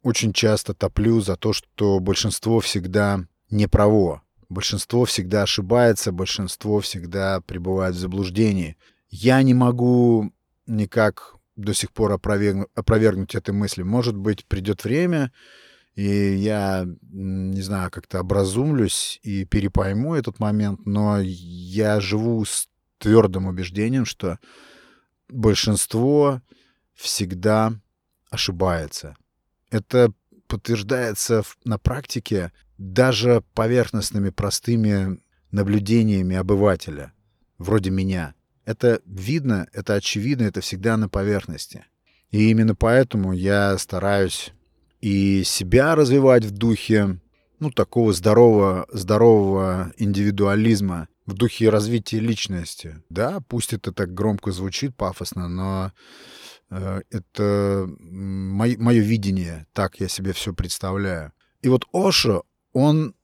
очень 0.02 0.32
часто 0.32 0.74
топлю 0.74 1.20
за 1.20 1.36
то, 1.36 1.52
что 1.52 2.00
большинство 2.00 2.60
всегда 2.60 3.26
не 3.50 3.66
право. 3.68 4.22
Большинство 4.48 5.04
всегда 5.04 5.42
ошибается, 5.42 6.12
большинство 6.12 6.80
всегда 6.80 7.40
пребывает 7.40 7.94
в 7.94 7.98
заблуждении. 7.98 8.76
Я 9.08 9.42
не 9.42 9.54
могу 9.54 10.32
никак 10.66 11.36
до 11.56 11.72
сих 11.72 11.92
пор 11.92 12.12
опровергнуть, 12.12 12.68
опровергнуть 12.74 13.34
этой 13.34 13.54
мысли. 13.54 13.82
Может 13.82 14.16
быть, 14.16 14.44
придет 14.44 14.84
время, 14.84 15.32
и 15.94 16.34
я, 16.34 16.86
не 17.12 17.62
знаю, 17.62 17.90
как-то 17.90 18.20
образумлюсь 18.20 19.20
и 19.22 19.44
перепойму 19.44 20.14
этот 20.14 20.40
момент, 20.40 20.86
но 20.86 21.20
я 21.20 22.00
живу 22.00 22.44
с 22.44 22.68
твердым 22.98 23.46
убеждением, 23.46 24.04
что 24.04 24.38
большинство 25.28 26.42
всегда 26.94 27.72
ошибается. 28.30 29.16
Это 29.70 30.12
подтверждается 30.48 31.42
на 31.64 31.78
практике 31.78 32.52
даже 32.76 33.42
поверхностными 33.54 34.30
простыми 34.30 35.20
наблюдениями 35.52 36.34
обывателя, 36.34 37.12
вроде 37.58 37.90
меня. 37.90 38.34
Это 38.64 39.00
видно, 39.06 39.68
это 39.72 39.94
очевидно, 39.94 40.44
это 40.44 40.60
всегда 40.60 40.96
на 40.96 41.08
поверхности. 41.08 41.84
И 42.30 42.50
именно 42.50 42.74
поэтому 42.74 43.32
я 43.32 43.78
стараюсь 43.78 44.52
и 45.04 45.44
себя 45.44 45.94
развивать 45.94 46.46
в 46.46 46.50
духе 46.50 47.20
ну, 47.58 47.70
такого 47.70 48.14
здорового, 48.14 48.86
здорового 48.90 49.92
индивидуализма, 49.98 51.08
в 51.26 51.34
духе 51.34 51.68
развития 51.68 52.20
личности. 52.20 53.02
Да, 53.10 53.40
пусть 53.46 53.74
это 53.74 53.92
так 53.92 54.14
громко 54.14 54.50
звучит, 54.50 54.96
пафосно, 54.96 55.46
но 55.46 55.92
э, 56.70 57.02
это 57.10 57.86
мое, 58.00 58.78
мое 58.78 59.02
видение, 59.02 59.66
так 59.74 60.00
я 60.00 60.08
себе 60.08 60.32
все 60.32 60.54
представляю. 60.54 61.32
И 61.60 61.68
вот 61.68 61.84
Ошо, 61.92 62.44
он 62.72 63.14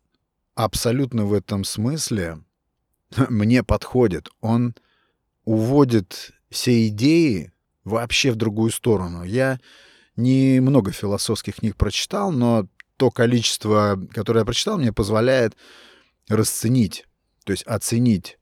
абсолютно 0.54 1.24
в 1.24 1.32
этом 1.32 1.64
смысле 1.64 2.44
мне 3.30 3.62
подходит. 3.62 4.28
Он 4.42 4.74
уводит 5.46 6.32
все 6.50 6.88
идеи 6.88 7.52
вообще 7.84 8.32
в 8.32 8.36
другую 8.36 8.70
сторону. 8.70 9.24
Я 9.24 9.58
немного 10.20 10.92
философских 10.92 11.56
книг 11.56 11.76
прочитал, 11.76 12.32
но 12.32 12.66
то 12.96 13.10
количество, 13.10 14.00
которое 14.12 14.40
я 14.40 14.44
прочитал, 14.44 14.78
мне 14.78 14.92
позволяет 14.92 15.56
расценить 16.28 17.06
то 17.44 17.52
есть 17.52 17.64
оценить 17.64 18.38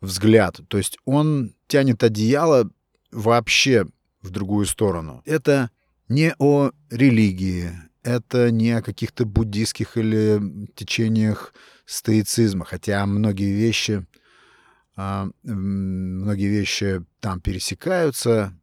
взгляд. 0.00 0.60
То 0.68 0.78
есть 0.78 0.98
он 1.04 1.54
тянет 1.66 2.02
одеяло 2.02 2.70
вообще 3.10 3.86
в 4.22 4.30
другую 4.30 4.66
сторону. 4.66 5.22
Это 5.24 5.70
не 6.08 6.34
о 6.38 6.72
религии, 6.90 7.70
это 8.02 8.50
не 8.50 8.72
о 8.72 8.82
каких-то 8.82 9.24
буддийских 9.24 9.96
или 9.96 10.40
течениях 10.74 11.54
стоицизма, 11.84 12.64
хотя 12.64 13.04
многие 13.06 13.52
вещи, 13.52 14.06
а, 14.96 15.28
многие 15.44 16.48
вещи 16.48 17.04
там 17.20 17.40
пересекаются, 17.40 18.58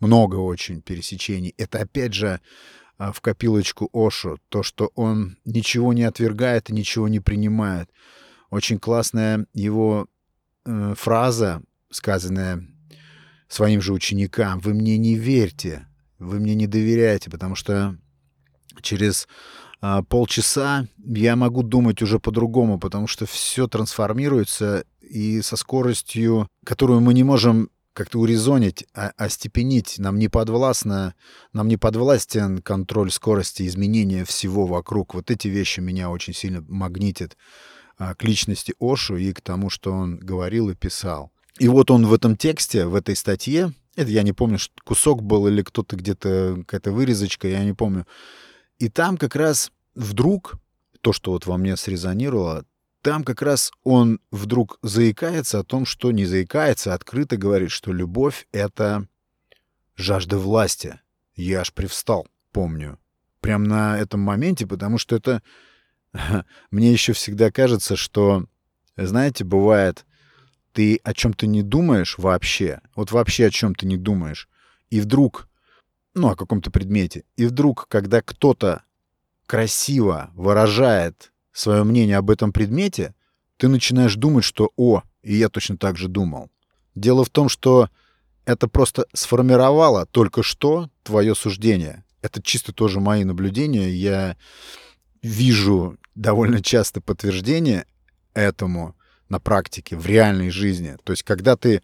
много 0.00 0.36
очень 0.36 0.82
пересечений. 0.82 1.54
Это 1.56 1.80
опять 1.80 2.14
же 2.14 2.40
а, 2.98 3.12
в 3.12 3.20
копилочку 3.20 3.88
Ошу, 3.92 4.38
то, 4.48 4.62
что 4.62 4.90
он 4.94 5.38
ничего 5.44 5.92
не 5.92 6.02
отвергает 6.02 6.70
и 6.70 6.74
ничего 6.74 7.08
не 7.08 7.20
принимает. 7.20 7.90
Очень 8.50 8.78
классная 8.78 9.46
его 9.54 10.06
э, 10.64 10.94
фраза, 10.96 11.62
сказанная 11.90 12.66
своим 13.48 13.80
же 13.80 13.92
ученикам. 13.92 14.58
Вы 14.60 14.74
мне 14.74 14.98
не 14.98 15.14
верьте, 15.14 15.86
вы 16.18 16.40
мне 16.40 16.54
не 16.54 16.66
доверяете, 16.66 17.30
потому 17.30 17.54
что 17.54 17.96
через 18.82 19.28
э, 19.80 20.02
полчаса 20.08 20.86
я 20.98 21.36
могу 21.36 21.62
думать 21.62 22.02
уже 22.02 22.18
по-другому, 22.18 22.78
потому 22.78 23.06
что 23.06 23.24
все 23.24 23.66
трансформируется 23.66 24.84
и 25.00 25.42
со 25.42 25.56
скоростью, 25.56 26.48
которую 26.64 27.00
мы 27.00 27.14
не 27.14 27.24
можем 27.24 27.70
как-то 27.92 28.18
урезонить, 28.18 28.86
а, 28.94 29.12
остепенить. 29.16 29.98
Нам 29.98 30.18
не 30.18 30.28
подвластно, 30.28 31.14
нам 31.52 31.68
не 31.68 31.76
подвластен 31.76 32.62
контроль 32.62 33.10
скорости 33.10 33.66
изменения 33.66 34.24
всего 34.24 34.66
вокруг. 34.66 35.14
Вот 35.14 35.30
эти 35.30 35.48
вещи 35.48 35.80
меня 35.80 36.10
очень 36.10 36.34
сильно 36.34 36.64
магнитят. 36.68 37.36
А, 38.00 38.14
к 38.14 38.24
личности 38.24 38.74
Ошу 38.80 39.16
и 39.16 39.30
к 39.34 39.42
тому, 39.42 39.68
что 39.68 39.92
он 39.92 40.16
говорил 40.16 40.70
и 40.70 40.74
писал. 40.74 41.30
И 41.58 41.68
вот 41.68 41.90
он 41.90 42.06
в 42.06 42.14
этом 42.14 42.34
тексте, 42.34 42.86
в 42.86 42.94
этой 42.94 43.14
статье, 43.14 43.74
это 43.94 44.10
я 44.10 44.22
не 44.22 44.32
помню, 44.32 44.58
кусок 44.84 45.22
был 45.22 45.46
или 45.48 45.60
кто-то 45.60 45.96
где-то, 45.96 46.56
какая-то 46.60 46.92
вырезочка, 46.92 47.46
я 47.46 47.62
не 47.62 47.74
помню. 47.74 48.06
И 48.78 48.88
там 48.88 49.18
как 49.18 49.36
раз 49.36 49.70
вдруг, 49.94 50.54
то, 51.02 51.12
что 51.12 51.32
вот 51.32 51.44
во 51.44 51.58
мне 51.58 51.76
срезонировало, 51.76 52.64
там 53.02 53.24
как 53.24 53.42
раз 53.42 53.72
он 53.82 54.20
вдруг 54.30 54.78
заикается 54.82 55.60
о 55.60 55.64
том, 55.64 55.86
что 55.86 56.12
не 56.12 56.26
заикается, 56.26 56.92
а 56.92 56.96
открыто 56.96 57.36
говорит, 57.36 57.70
что 57.70 57.92
любовь— 57.92 58.46
это 58.52 59.06
жажда 59.96 60.38
власти. 60.38 61.00
Я 61.34 61.60
аж 61.60 61.72
привстал, 61.72 62.28
помню. 62.52 62.98
Прям 63.40 63.64
на 63.64 63.98
этом 63.98 64.20
моменте, 64.20 64.66
потому 64.66 64.98
что 64.98 65.16
это... 65.16 65.42
Мне 66.70 66.92
еще 66.92 67.12
всегда 67.12 67.50
кажется, 67.50 67.96
что, 67.96 68.44
знаете, 68.96 69.44
бывает, 69.44 70.04
ты 70.72 71.00
о 71.02 71.14
чем-то 71.14 71.46
не 71.46 71.62
думаешь 71.62 72.18
вообще, 72.18 72.80
вот 72.94 73.12
вообще 73.12 73.46
о 73.46 73.50
чем-то 73.50 73.86
не 73.86 73.96
думаешь, 73.96 74.48
и 74.90 75.00
вдруг, 75.00 75.48
ну, 76.14 76.28
о 76.28 76.36
каком-то 76.36 76.70
предмете, 76.70 77.24
и 77.36 77.46
вдруг, 77.46 77.86
когда 77.88 78.20
кто-то 78.22 78.82
красиво 79.46 80.30
выражает 80.34 81.32
свое 81.52 81.84
мнение 81.84 82.16
об 82.16 82.30
этом 82.30 82.52
предмете, 82.52 83.14
ты 83.56 83.68
начинаешь 83.68 84.14
думать, 84.14 84.44
что 84.44 84.70
«О, 84.76 85.02
и 85.22 85.36
я 85.36 85.48
точно 85.48 85.76
так 85.76 85.96
же 85.96 86.08
думал». 86.08 86.50
Дело 86.94 87.24
в 87.24 87.30
том, 87.30 87.48
что 87.48 87.88
это 88.44 88.68
просто 88.68 89.06
сформировало 89.12 90.06
только 90.06 90.42
что 90.42 90.90
твое 91.02 91.34
суждение. 91.34 92.04
Это 92.22 92.42
чисто 92.42 92.72
тоже 92.72 93.00
мои 93.00 93.24
наблюдения. 93.24 93.90
Я 93.90 94.36
вижу 95.22 95.98
довольно 96.14 96.62
часто 96.62 97.00
подтверждение 97.00 97.86
этому 98.34 98.96
на 99.28 99.38
практике, 99.38 99.96
в 99.96 100.06
реальной 100.06 100.50
жизни. 100.50 100.96
То 101.04 101.12
есть, 101.12 101.22
когда 101.22 101.56
ты 101.56 101.82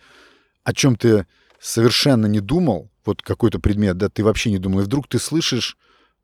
о 0.66 0.74
чем 0.74 0.96
ты 0.96 1.26
совершенно 1.60 2.26
не 2.26 2.40
думал, 2.40 2.90
вот 3.04 3.22
какой-то 3.22 3.60
предмет, 3.60 3.96
да, 3.96 4.08
ты 4.08 4.24
вообще 4.24 4.50
не 4.50 4.58
думал, 4.58 4.80
и 4.80 4.82
вдруг 4.82 5.06
ты 5.06 5.20
слышишь 5.20 5.76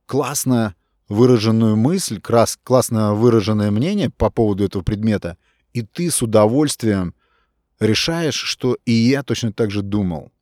классно 0.07 0.75
выраженную 1.09 1.77
мысль, 1.77 2.21
крас, 2.21 2.59
классно 2.63 3.15
выраженное 3.15 3.71
мнение 3.71 4.11
по 4.11 4.31
поводу 4.31 4.65
этого 4.65 4.83
предмета, 4.83 5.37
и 5.73 5.83
ты 5.83 6.11
с 6.11 6.23
удовольствием 6.23 7.15
решаешь, 7.81 8.35
что 8.37 8.77
и 8.85 8.93
я 8.93 9.23
точно 9.23 9.53
так 9.53 9.71
же 9.71 9.83
думал. 9.83 10.33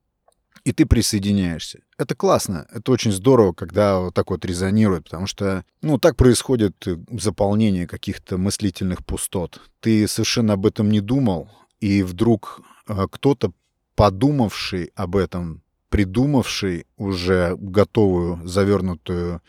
И 0.63 0.73
ты 0.73 0.85
присоединяешься. 0.85 1.81
Это 1.97 2.15
классно, 2.15 2.67
это 2.71 2.93
очень 2.93 3.13
здорово, 3.13 3.55
когда 3.55 3.99
вот 4.01 4.15
так 4.15 4.31
вот 4.31 4.45
резонирует, 4.45 5.05
потому 5.05 5.27
что, 5.27 5.65
ну, 5.81 5.99
так 5.99 6.17
происходит 6.17 6.87
заполнение 7.11 7.87
каких-то 7.87 8.37
мыслительных 8.37 9.05
пустот. 9.05 9.61
Ты 9.81 10.07
совершенно 10.07 10.55
об 10.55 10.67
этом 10.67 10.91
не 10.91 11.01
думал, 11.01 11.51
и 11.81 12.03
вдруг 12.03 12.61
э, 12.87 13.07
кто-то, 13.11 13.53
подумавший 13.95 14.93
об 14.95 15.17
этом, 15.17 15.63
придумавший 15.89 16.87
уже 16.97 17.57
готовую, 17.59 18.47
завернутую 18.47 19.41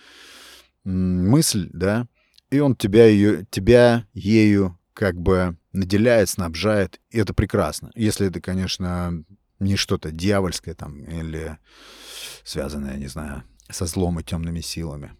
мысль, 0.83 1.69
да, 1.73 2.07
и 2.49 2.59
он 2.59 2.75
тебя, 2.75 3.05
ее, 3.05 3.45
тебя 3.49 4.05
ею 4.13 4.77
как 4.93 5.19
бы 5.19 5.57
наделяет, 5.73 6.29
снабжает, 6.29 6.99
и 7.09 7.19
это 7.19 7.33
прекрасно. 7.33 7.91
Если 7.95 8.27
это, 8.27 8.41
конечно, 8.41 9.23
не 9.59 9.75
что-то 9.75 10.11
дьявольское 10.11 10.75
там 10.75 11.03
или 11.05 11.57
связанное, 12.43 12.97
не 12.97 13.07
знаю, 13.07 13.43
со 13.69 13.85
злом 13.85 14.19
и 14.19 14.23
темными 14.23 14.59
силами. 14.59 15.15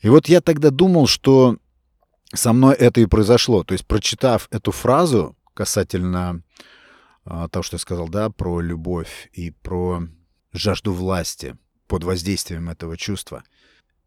И 0.00 0.08
вот 0.08 0.28
я 0.28 0.40
тогда 0.40 0.70
думал, 0.70 1.06
что 1.06 1.56
со 2.34 2.52
мной 2.52 2.74
это 2.74 3.00
и 3.00 3.06
произошло. 3.06 3.64
То 3.64 3.72
есть, 3.72 3.86
прочитав 3.86 4.48
эту 4.50 4.72
фразу 4.72 5.36
касательно 5.54 6.42
а, 7.24 7.48
того, 7.48 7.62
что 7.62 7.76
я 7.76 7.78
сказал, 7.78 8.08
да, 8.08 8.30
про 8.30 8.60
любовь 8.60 9.30
и 9.32 9.50
про 9.50 10.02
жажду 10.52 10.92
власти 10.92 11.56
под 11.86 12.04
воздействием 12.04 12.68
этого 12.68 12.96
чувства, 12.96 13.42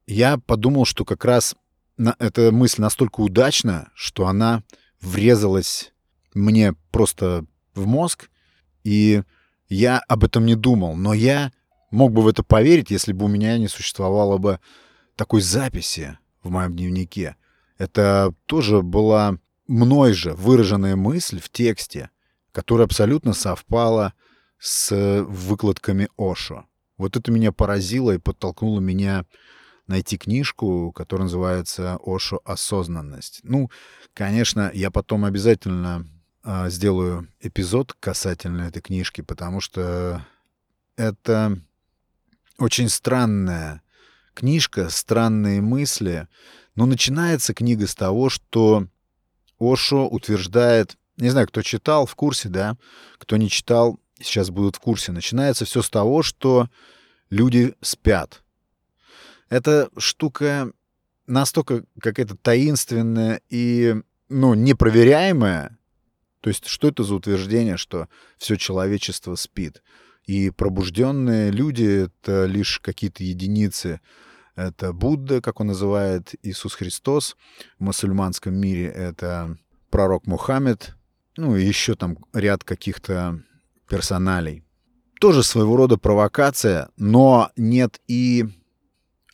я 0.09 0.37
подумал, 0.37 0.85
что 0.85 1.05
как 1.05 1.23
раз 1.23 1.55
на, 1.97 2.15
эта 2.17 2.51
мысль 2.51 2.81
настолько 2.81 3.21
удачна, 3.21 3.91
что 3.93 4.25
она 4.25 4.63
врезалась 5.01 5.93
мне 6.33 6.73
просто 6.91 7.45
в 7.75 7.85
мозг, 7.85 8.29
и 8.83 9.21
я 9.67 9.99
об 10.07 10.23
этом 10.23 10.47
не 10.47 10.55
думал. 10.55 10.95
Но 10.95 11.13
я 11.13 11.51
мог 11.91 12.11
бы 12.11 12.23
в 12.23 12.27
это 12.27 12.41
поверить, 12.41 12.89
если 12.89 13.13
бы 13.13 13.25
у 13.25 13.27
меня 13.27 13.57
не 13.59 13.67
существовало 13.67 14.39
бы 14.39 14.59
такой 15.15 15.41
записи 15.41 16.17
в 16.41 16.49
моем 16.49 16.75
дневнике. 16.75 17.35
Это 17.77 18.33
тоже 18.47 18.81
была 18.81 19.37
мной 19.67 20.13
же 20.13 20.33
выраженная 20.33 20.95
мысль 20.95 21.39
в 21.39 21.49
тексте, 21.49 22.09
которая 22.51 22.87
абсолютно 22.87 23.33
совпала 23.33 24.13
с 24.57 25.23
выкладками 25.27 26.09
Ошо. 26.17 26.65
Вот 26.97 27.15
это 27.15 27.31
меня 27.31 27.51
поразило 27.51 28.11
и 28.11 28.17
подтолкнуло 28.17 28.79
меня 28.79 29.25
найти 29.89 30.17
книжку, 30.17 30.91
которая 30.93 31.25
называется 31.25 31.99
«Ошо. 32.05 32.41
Осознанность». 32.45 33.41
Ну, 33.43 33.69
конечно, 34.13 34.71
я 34.73 34.91
потом 34.91 35.25
обязательно 35.25 36.07
э, 36.43 36.69
сделаю 36.69 37.27
эпизод 37.41 37.93
касательно 37.99 38.61
этой 38.61 38.81
книжки, 38.81 39.21
потому 39.21 39.59
что 39.59 40.25
это 40.95 41.59
очень 42.57 42.89
странная 42.89 43.81
книжка, 44.33 44.89
странные 44.89 45.61
мысли. 45.61 46.27
Но 46.75 46.85
начинается 46.85 47.53
книга 47.53 47.87
с 47.87 47.95
того, 47.95 48.29
что 48.29 48.87
Ошо 49.59 50.07
утверждает, 50.07 50.97
не 51.17 51.29
знаю, 51.29 51.47
кто 51.47 51.61
читал, 51.61 52.05
в 52.05 52.15
курсе, 52.15 52.47
да, 52.47 52.77
кто 53.17 53.35
не 53.37 53.49
читал, 53.49 53.99
сейчас 54.21 54.49
будут 54.49 54.77
в 54.77 54.79
курсе. 54.79 55.11
Начинается 55.11 55.65
все 55.65 55.81
с 55.81 55.89
того, 55.89 56.23
что 56.23 56.69
люди 57.29 57.75
спят. 57.81 58.43
Эта 59.49 59.89
штука 59.97 60.71
настолько 61.27 61.83
какая-то 61.99 62.35
таинственная 62.35 63.41
и, 63.49 63.95
ну, 64.29 64.53
непроверяемая. 64.53 65.77
То 66.41 66.49
есть, 66.49 66.67
что 66.67 66.87
это 66.87 67.03
за 67.03 67.15
утверждение, 67.15 67.77
что 67.77 68.07
все 68.37 68.55
человечество 68.55 69.35
спит? 69.35 69.83
И 70.25 70.51
пробужденные 70.51 71.51
люди— 71.51 72.09
это 72.23 72.45
лишь 72.45 72.79
какие-то 72.79 73.23
единицы. 73.23 73.99
Это 74.55 74.93
Будда, 74.93 75.41
как 75.41 75.59
он 75.59 75.67
называет, 75.67 76.35
Иисус 76.43 76.75
Христос. 76.75 77.35
В 77.79 77.83
мусульманском 77.83 78.53
мире 78.53 78.85
это 78.85 79.57
пророк 79.89 80.27
Мухаммед. 80.27 80.95
Ну, 81.37 81.55
и 81.55 81.65
еще 81.65 81.95
там 81.95 82.17
ряд 82.33 82.63
каких-то 82.63 83.41
персоналей. 83.89 84.63
Тоже 85.19 85.43
своего 85.43 85.75
рода 85.75 85.97
провокация, 85.97 86.89
но 86.95 87.51
нет 87.55 87.99
и 88.07 88.45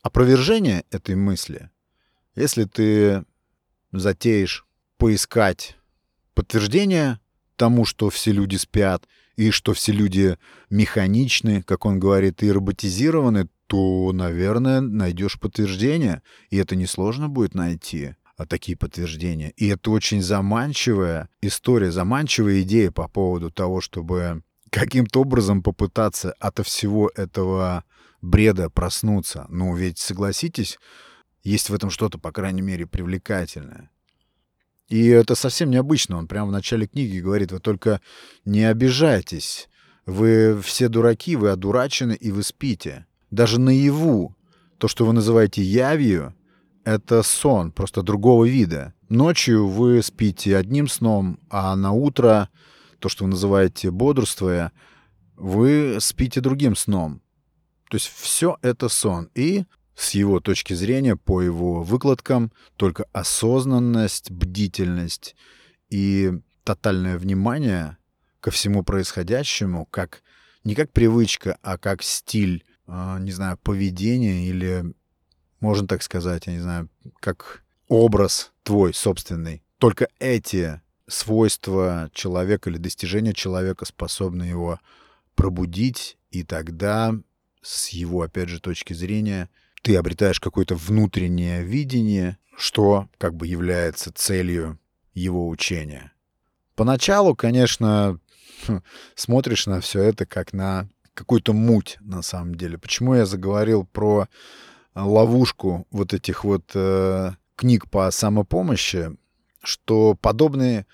опровержение 0.05 0.85
этой 0.91 1.15
мысли, 1.15 1.71
если 2.35 2.65
ты 2.65 3.25
затеешь 3.91 4.67
поискать 4.97 5.77
подтверждение 6.35 7.19
тому, 7.55 7.85
что 7.85 8.11
все 8.11 8.31
люди 8.31 8.55
спят, 8.55 9.07
и 9.35 9.49
что 9.49 9.73
все 9.73 9.91
люди 9.93 10.37
механичны, 10.69 11.63
как 11.63 11.85
он 11.85 11.99
говорит, 11.99 12.43
и 12.43 12.51
роботизированы, 12.51 13.49
то, 13.65 14.11
наверное, 14.13 14.79
найдешь 14.79 15.39
подтверждение. 15.39 16.21
И 16.51 16.57
это 16.57 16.75
несложно 16.75 17.27
будет 17.27 17.55
найти 17.55 18.15
а 18.37 18.45
такие 18.45 18.77
подтверждения. 18.77 19.53
И 19.55 19.67
это 19.67 19.91
очень 19.91 20.21
заманчивая 20.21 21.29
история, 21.41 21.89
заманчивая 21.89 22.61
идея 22.61 22.91
по 22.91 23.07
поводу 23.07 23.49
того, 23.49 23.79
чтобы 23.79 24.43
каким-то 24.69 25.21
образом 25.21 25.63
попытаться 25.63 26.33
от 26.33 26.59
всего 26.65 27.09
этого 27.15 27.85
бреда 28.25 28.69
проснуться. 28.69 29.45
Ну, 29.49 29.75
ведь, 29.75 29.99
согласитесь, 29.99 30.79
есть 31.43 31.69
в 31.69 31.73
этом 31.73 31.89
что-то, 31.89 32.17
по 32.17 32.31
крайней 32.31 32.61
мере, 32.61 32.87
привлекательное. 32.87 33.91
И 34.89 35.07
это 35.07 35.35
совсем 35.35 35.69
необычно. 35.69 36.17
Он 36.17 36.27
прямо 36.27 36.49
в 36.49 36.51
начале 36.51 36.87
книги 36.87 37.19
говорит, 37.19 37.51
вы 37.51 37.59
только 37.59 38.01
не 38.43 38.63
обижайтесь. 38.63 39.69
Вы 40.05 40.59
все 40.61 40.89
дураки, 40.89 41.35
вы 41.35 41.49
одурачены, 41.49 42.13
и 42.13 42.31
вы 42.31 42.43
спите. 42.43 43.05
Даже 43.31 43.59
наяву 43.59 44.35
то, 44.77 44.87
что 44.87 45.05
вы 45.05 45.13
называете 45.13 45.63
явью, 45.63 46.35
это 46.83 47.23
сон, 47.23 47.71
просто 47.71 48.03
другого 48.03 48.45
вида. 48.45 48.93
Ночью 49.09 49.67
вы 49.67 50.03
спите 50.03 50.55
одним 50.55 50.87
сном, 50.87 51.39
а 51.49 51.75
на 51.75 51.91
утро, 51.91 52.49
то, 52.99 53.09
что 53.09 53.23
вы 53.23 53.31
называете 53.31 53.89
бодрствуя, 53.89 54.71
вы 55.35 55.97
спите 55.99 56.41
другим 56.41 56.75
сном. 56.75 57.21
То 57.95 57.97
есть 57.97 58.11
все 58.13 58.57
это 58.61 58.89
сон. 58.89 59.29
И 59.35 59.63
с 59.95 60.11
его 60.15 60.41
точки 60.41 60.73
зрения, 60.73 61.15
по 61.15 61.41
его 61.41 61.81
выкладкам, 61.81 62.51
только 62.75 63.05
осознанность, 63.13 64.31
бдительность 64.31 65.37
и 65.89 66.33
тотальное 66.65 67.17
внимание 67.17 67.95
ко 68.41 68.51
всему 68.51 68.83
происходящему, 68.83 69.85
как 69.85 70.23
не 70.65 70.75
как 70.75 70.91
привычка, 70.91 71.57
а 71.61 71.77
как 71.77 72.03
стиль, 72.03 72.65
э, 72.85 73.17
не 73.21 73.31
знаю, 73.31 73.57
поведения 73.63 74.45
или, 74.45 74.93
можно 75.61 75.87
так 75.87 76.03
сказать, 76.03 76.47
я 76.47 76.51
не 76.51 76.59
знаю, 76.59 76.89
как 77.21 77.63
образ 77.87 78.51
твой 78.63 78.93
собственный. 78.93 79.63
Только 79.77 80.09
эти 80.19 80.81
свойства 81.07 82.09
человека 82.13 82.69
или 82.69 82.77
достижения 82.77 83.31
человека 83.31 83.85
способны 83.85 84.43
его 84.43 84.81
пробудить, 85.35 86.17
и 86.29 86.43
тогда 86.43 87.15
с 87.65 87.89
его, 87.89 88.21
опять 88.21 88.49
же, 88.49 88.59
точки 88.59 88.93
зрения, 88.93 89.49
ты 89.81 89.95
обретаешь 89.95 90.39
какое-то 90.39 90.75
внутреннее 90.75 91.63
видение, 91.63 92.37
что 92.55 93.09
как 93.17 93.35
бы 93.35 93.47
является 93.47 94.11
целью 94.13 94.79
его 95.13 95.49
учения. 95.49 96.11
Поначалу, 96.75 97.35
конечно, 97.35 98.19
смотришь 99.15 99.65
на 99.65 99.81
все 99.81 100.03
это 100.03 100.25
как 100.25 100.53
на 100.53 100.87
какую-то 101.13 101.53
муть 101.53 101.97
на 102.01 102.21
самом 102.21 102.55
деле. 102.55 102.77
Почему 102.77 103.15
я 103.15 103.25
заговорил 103.25 103.85
про 103.85 104.27
ловушку 104.93 105.87
вот 105.89 106.13
этих 106.13 106.43
вот 106.43 106.71
э, 106.73 107.31
книг 107.55 107.89
по 107.89 108.11
самопомощи, 108.11 109.15
что 109.63 110.15
подобные, 110.15 110.85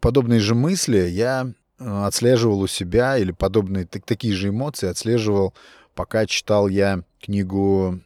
подобные 0.00 0.40
же 0.40 0.54
мысли 0.54 0.98
я 1.08 1.52
отслеживал 1.78 2.60
у 2.60 2.66
себя, 2.66 3.18
или 3.18 3.32
подобные 3.32 3.86
так, 3.86 4.04
такие 4.04 4.34
же 4.34 4.48
эмоции 4.48 4.88
отслеживал, 4.88 5.54
пока 5.94 6.26
читал 6.26 6.68
я 6.68 7.02
книгу 7.20 8.00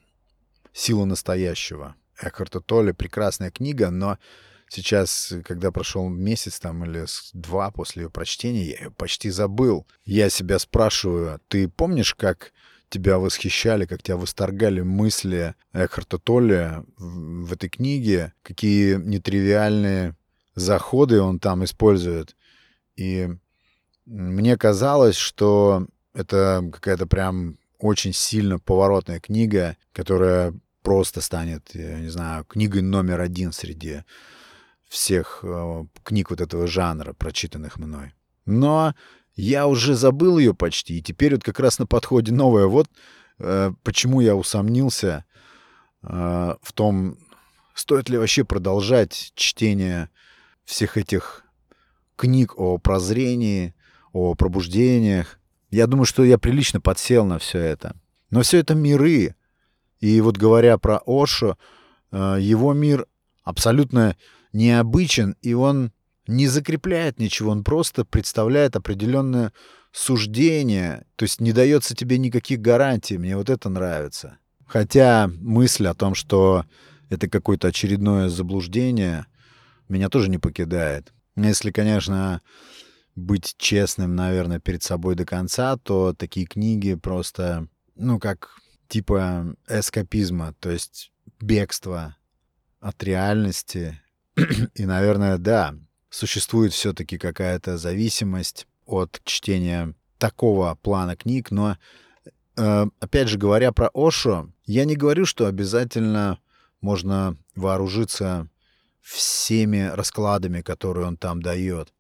«Сила 0.73 1.05
настоящего». 1.05 1.95
Экхарта 2.21 2.61
Толли 2.61 2.93
прекрасная 2.93 3.51
книга, 3.51 3.91
но 3.91 4.19
сейчас, 4.69 5.33
когда 5.45 5.71
прошел 5.71 6.09
месяц 6.09 6.61
там 6.61 6.85
или 6.85 7.07
два 7.33 7.71
после 7.71 8.05
ее 8.05 8.11
прочтения, 8.11 8.65
я 8.65 8.79
ее 8.79 8.91
почти 8.91 9.31
забыл. 9.31 9.87
Я 10.05 10.29
себя 10.29 10.59
спрашиваю, 10.59 11.41
ты 11.49 11.69
помнишь, 11.69 12.15
как 12.15 12.53
тебя 12.91 13.19
восхищали, 13.19 13.87
как 13.87 14.03
тебя 14.03 14.17
восторгали 14.17 14.83
мысли 14.83 15.55
Экхарта 15.73 16.19
Толли 16.19 16.85
в, 16.99 17.47
в 17.47 17.53
этой 17.53 17.71
книге, 17.71 18.35
какие 18.43 18.97
нетривиальные 18.97 20.17
заходы 20.55 21.21
он 21.21 21.39
там 21.39 21.65
использует. 21.65 22.37
И 22.97 23.31
мне 24.11 24.57
казалось, 24.57 25.17
что 25.17 25.87
это 26.15 26.69
какая-то 26.73 27.07
прям 27.07 27.59
очень 27.79 28.13
сильно 28.13 28.59
поворотная 28.59 29.21
книга, 29.21 29.77
которая 29.93 30.53
просто 30.83 31.21
станет, 31.21 31.71
я 31.75 32.01
не 32.01 32.09
знаю, 32.09 32.45
книгой 32.45 32.83
номер 32.83 33.21
один 33.21 33.53
среди 33.53 34.03
всех 34.89 35.41
э, 35.45 35.85
книг 36.03 36.31
вот 36.31 36.41
этого 36.41 36.67
жанра, 36.67 37.13
прочитанных 37.13 37.79
мной. 37.79 38.13
Но 38.47 38.95
я 39.37 39.69
уже 39.69 39.95
забыл 39.95 40.39
ее 40.39 40.55
почти, 40.55 40.99
и 40.99 41.03
теперь 41.03 41.35
вот 41.35 41.45
как 41.45 41.61
раз 41.61 41.79
на 41.79 41.87
подходе 41.87 42.33
новая. 42.33 42.67
Вот 42.67 42.89
э, 43.39 43.73
почему 43.85 44.21
я 44.21 44.35
усомнился 44.35 45.25
э, 46.03 46.09
в 46.61 46.73
том, 46.73 47.17
стоит 47.75 48.09
ли 48.09 48.19
вообще 48.19 48.45
продолжать 48.45 49.33
чтение 49.37 50.11
всех 50.65 50.97
этих 50.97 51.45
книг 52.17 52.59
о 52.59 52.79
прозрении, 52.79 53.75
о 54.13 54.35
пробуждениях. 54.35 55.39
Я 55.71 55.87
думаю, 55.87 56.05
что 56.05 56.25
я 56.25 56.39
прилично 56.39 56.81
подсел 56.81 57.25
на 57.25 57.39
все 57.39 57.59
это. 57.59 57.97
Но 58.31 58.43
все 58.43 58.59
это 58.59 58.75
миры. 58.75 59.35
И 60.01 60.21
вот 60.21 60.37
говоря 60.37 60.79
про 60.79 61.01
Ошо, 61.07 61.57
э, 62.11 62.39
его 62.41 62.73
мир 62.73 63.07
абсолютно 63.43 64.17
необычен, 64.53 65.37
и 65.43 65.55
он 65.55 65.93
не 66.27 66.47
закрепляет 66.47 67.19
ничего, 67.19 67.51
он 67.51 67.65
просто 67.65 68.05
представляет 68.05 68.77
определенное 68.77 69.53
суждение, 69.93 71.05
то 71.17 71.25
есть 71.25 71.41
не 71.41 71.53
дается 71.53 71.95
тебе 71.95 72.19
никаких 72.19 72.61
гарантий. 72.61 73.19
Мне 73.19 73.37
вот 73.37 73.51
это 73.51 73.69
нравится. 73.69 74.39
Хотя 74.67 75.29
мысль 75.41 75.87
о 75.89 75.95
том, 75.95 76.15
что 76.15 76.65
это 77.09 77.29
какое-то 77.29 77.69
очередное 77.69 78.29
заблуждение, 78.29 79.27
меня 79.89 80.09
тоже 80.09 80.31
не 80.31 80.39
покидает. 80.39 81.13
Если, 81.35 81.73
конечно, 81.73 82.41
быть 83.15 83.55
честным, 83.59 84.15
наверное, 84.15 84.61
перед 84.61 84.83
собой 84.83 85.15
до 85.15 85.25
конца, 85.25 85.77
то 85.77 86.15
такие 86.15 86.47
книги 86.47 86.95
просто, 86.95 87.69
ну, 87.97 88.19
как 88.19 88.61
типа 88.89 89.55
эскапизма, 89.69 90.55
то 90.61 90.71
есть 90.71 91.13
бегство 91.41 92.17
от 92.81 93.03
реальности. 93.03 94.01
И, 94.75 94.85
наверное, 94.85 95.39
да, 95.39 95.75
существует 96.09 96.73
все-таки 96.73 97.19
какая-то 97.19 97.79
зависимость 97.79 98.67
от 98.87 99.21
чтения 99.25 99.95
такого 100.19 100.75
плана 100.75 101.17
книг, 101.17 101.51
но 101.51 101.77
э, 102.57 102.87
опять 102.99 103.29
же 103.29 103.39
говоря 103.39 103.73
про 103.73 103.91
Ошо, 103.95 104.51
я 104.65 104.85
не 104.85 104.97
говорю, 104.97 105.25
что 105.25 105.47
обязательно 105.47 106.39
можно 106.81 107.37
вооружиться 107.55 108.49
всеми 109.01 109.91
раскладами, 109.93 110.61
которые 110.61 111.07
он 111.07 111.17
там 111.17 111.43
дает. 111.43 111.93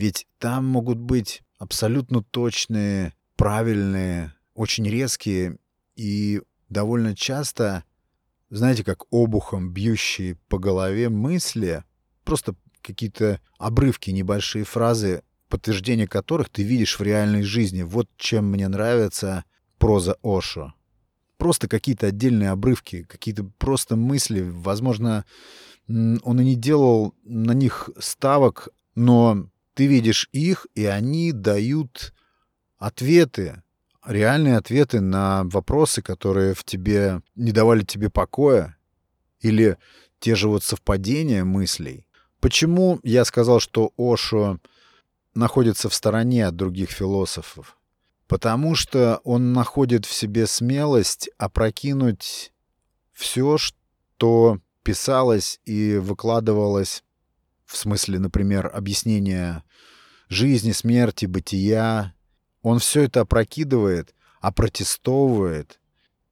Ведь 0.00 0.26
там 0.38 0.64
могут 0.64 0.96
быть 0.96 1.42
абсолютно 1.58 2.22
точные, 2.22 3.12
правильные, 3.36 4.32
очень 4.54 4.88
резкие 4.88 5.58
и 5.94 6.40
довольно 6.70 7.14
часто, 7.14 7.84
знаете, 8.48 8.82
как 8.82 9.04
обухом 9.12 9.74
бьющие 9.74 10.36
по 10.48 10.58
голове 10.58 11.10
мысли, 11.10 11.84
просто 12.24 12.54
какие-то 12.80 13.42
обрывки, 13.58 14.08
небольшие 14.08 14.64
фразы, 14.64 15.22
подтверждение 15.50 16.08
которых 16.08 16.48
ты 16.48 16.62
видишь 16.62 16.98
в 16.98 17.02
реальной 17.02 17.42
жизни. 17.42 17.82
Вот 17.82 18.08
чем 18.16 18.50
мне 18.50 18.68
нравится 18.68 19.44
проза 19.76 20.16
Ошо. 20.22 20.72
Просто 21.36 21.68
какие-то 21.68 22.06
отдельные 22.06 22.48
обрывки, 22.48 23.02
какие-то 23.02 23.44
просто 23.58 23.96
мысли. 23.96 24.40
Возможно, 24.50 25.26
он 25.88 26.40
и 26.40 26.44
не 26.44 26.54
делал 26.54 27.14
на 27.22 27.52
них 27.52 27.90
ставок, 27.98 28.70
но 28.94 29.50
ты 29.74 29.86
видишь 29.86 30.28
их, 30.32 30.66
и 30.74 30.84
они 30.84 31.32
дают 31.32 32.12
ответы, 32.78 33.62
реальные 34.04 34.56
ответы 34.56 35.00
на 35.00 35.44
вопросы, 35.44 36.02
которые 36.02 36.54
в 36.54 36.64
тебе 36.64 37.22
не 37.34 37.52
давали 37.52 37.84
тебе 37.84 38.10
покоя, 38.10 38.76
или 39.40 39.78
те 40.18 40.34
же 40.34 40.48
вот 40.48 40.64
совпадения 40.64 41.44
мыслей. 41.44 42.06
Почему 42.40 43.00
я 43.02 43.24
сказал, 43.24 43.60
что 43.60 43.92
Ошо 43.96 44.58
находится 45.34 45.88
в 45.88 45.94
стороне 45.94 46.46
от 46.46 46.56
других 46.56 46.90
философов? 46.90 47.76
Потому 48.26 48.74
что 48.74 49.20
он 49.24 49.52
находит 49.52 50.06
в 50.06 50.12
себе 50.12 50.46
смелость 50.46 51.30
опрокинуть 51.36 52.52
все, 53.12 53.58
что 53.58 54.60
писалось 54.82 55.60
и 55.64 55.96
выкладывалось, 55.96 57.02
в 57.70 57.76
смысле, 57.76 58.18
например, 58.18 58.70
объяснения 58.72 59.62
жизни, 60.28 60.72
смерти, 60.72 61.26
бытия. 61.26 62.14
Он 62.62 62.78
все 62.78 63.02
это 63.02 63.20
опрокидывает, 63.20 64.14
опротестовывает, 64.40 65.80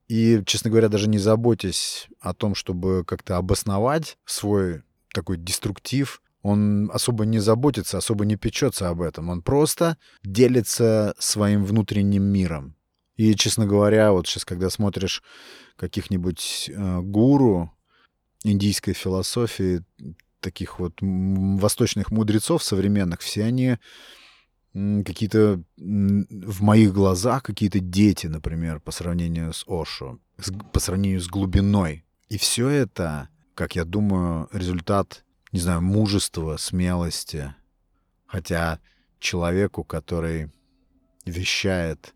и, 0.09 0.43
честно 0.47 0.71
говоря, 0.71 0.89
даже 0.89 1.09
не 1.09 1.19
заботясь 1.19 2.09
о 2.21 2.33
том, 2.33 2.55
чтобы 2.55 3.05
как-то 3.05 3.37
обосновать 3.37 4.19
свой 4.25 4.83
такой 5.13 5.37
деструктив, 5.37 6.23
он 6.43 6.91
особо 6.93 7.25
не 7.27 7.39
заботится, 7.41 7.99
особо 7.99 8.25
не 8.25 8.37
печется 8.37 8.89
об 8.89 9.03
этом. 9.03 9.29
Он 9.29 9.43
просто 9.43 9.99
делится 10.25 11.15
своим 11.19 11.65
внутренним 11.65 12.25
миром. 12.25 12.75
И, 13.17 13.35
честно 13.35 13.67
говоря, 13.67 14.13
вот 14.13 14.27
сейчас, 14.27 14.45
когда 14.45 14.71
смотришь 14.71 15.23
каких-нибудь 15.77 16.71
э, 16.73 17.01
гуру 17.01 17.73
индийской 18.45 18.95
философии, 18.95 19.85
таких 20.41 20.79
вот 20.79 20.95
восточных 21.01 22.11
мудрецов 22.11 22.63
современных, 22.63 23.21
все 23.21 23.45
они 23.45 23.79
какие-то 24.73 25.63
в 25.77 26.63
моих 26.63 26.93
глазах 26.93 27.43
какие-то 27.43 27.81
дети, 27.81 28.27
например, 28.27 28.81
по 28.81 28.91
сравнению 28.93 29.53
с 29.53 29.65
Ошо, 29.67 30.19
по 30.73 30.79
сравнению 30.79 31.21
с 31.21 31.27
глубиной. 31.27 32.05
И 32.29 32.39
все 32.39 32.69
это 32.69 33.29
как 33.59 33.75
я 33.75 33.85
думаю, 33.85 34.49
результат, 34.53 35.25
не 35.51 35.59
знаю, 35.59 35.83
мужества, 35.83 36.57
смелости. 36.59 37.57
Хотя 38.25 38.79
человеку, 39.19 39.83
который 39.83 40.53
вещает 41.25 42.15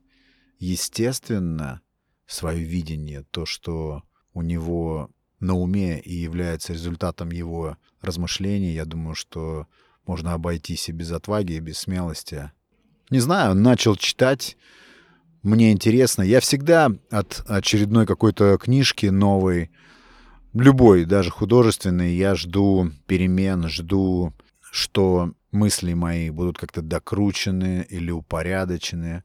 естественно 0.60 1.82
свое 2.26 2.62
видение, 2.62 3.24
то, 3.32 3.44
что 3.44 4.04
у 4.34 4.42
него 4.42 5.10
на 5.42 5.54
уме 5.54 6.00
и 6.00 6.14
является 6.14 6.72
результатом 6.72 7.30
его 7.30 7.76
размышлений, 8.00 8.72
я 8.72 8.84
думаю, 8.84 9.14
что 9.14 9.66
можно 10.06 10.32
обойтись 10.32 10.88
и 10.88 10.92
без 10.92 11.12
отваги, 11.12 11.54
и 11.54 11.60
без 11.60 11.78
смелости. 11.78 12.50
Не 13.10 13.18
знаю, 13.18 13.54
начал 13.54 13.96
читать, 13.96 14.56
мне 15.42 15.72
интересно. 15.72 16.22
Я 16.22 16.40
всегда 16.40 16.90
от 17.10 17.42
очередной 17.46 18.06
какой-то 18.06 18.56
книжки 18.58 19.06
новой 19.06 19.70
любой, 20.54 21.04
даже 21.04 21.30
художественный, 21.30 22.14
я 22.14 22.34
жду 22.34 22.90
перемен, 23.06 23.68
жду, 23.68 24.32
что 24.70 25.32
мысли 25.50 25.92
мои 25.92 26.30
будут 26.30 26.58
как-то 26.58 26.82
докручены 26.82 27.86
или 27.88 28.10
упорядочены, 28.10 29.24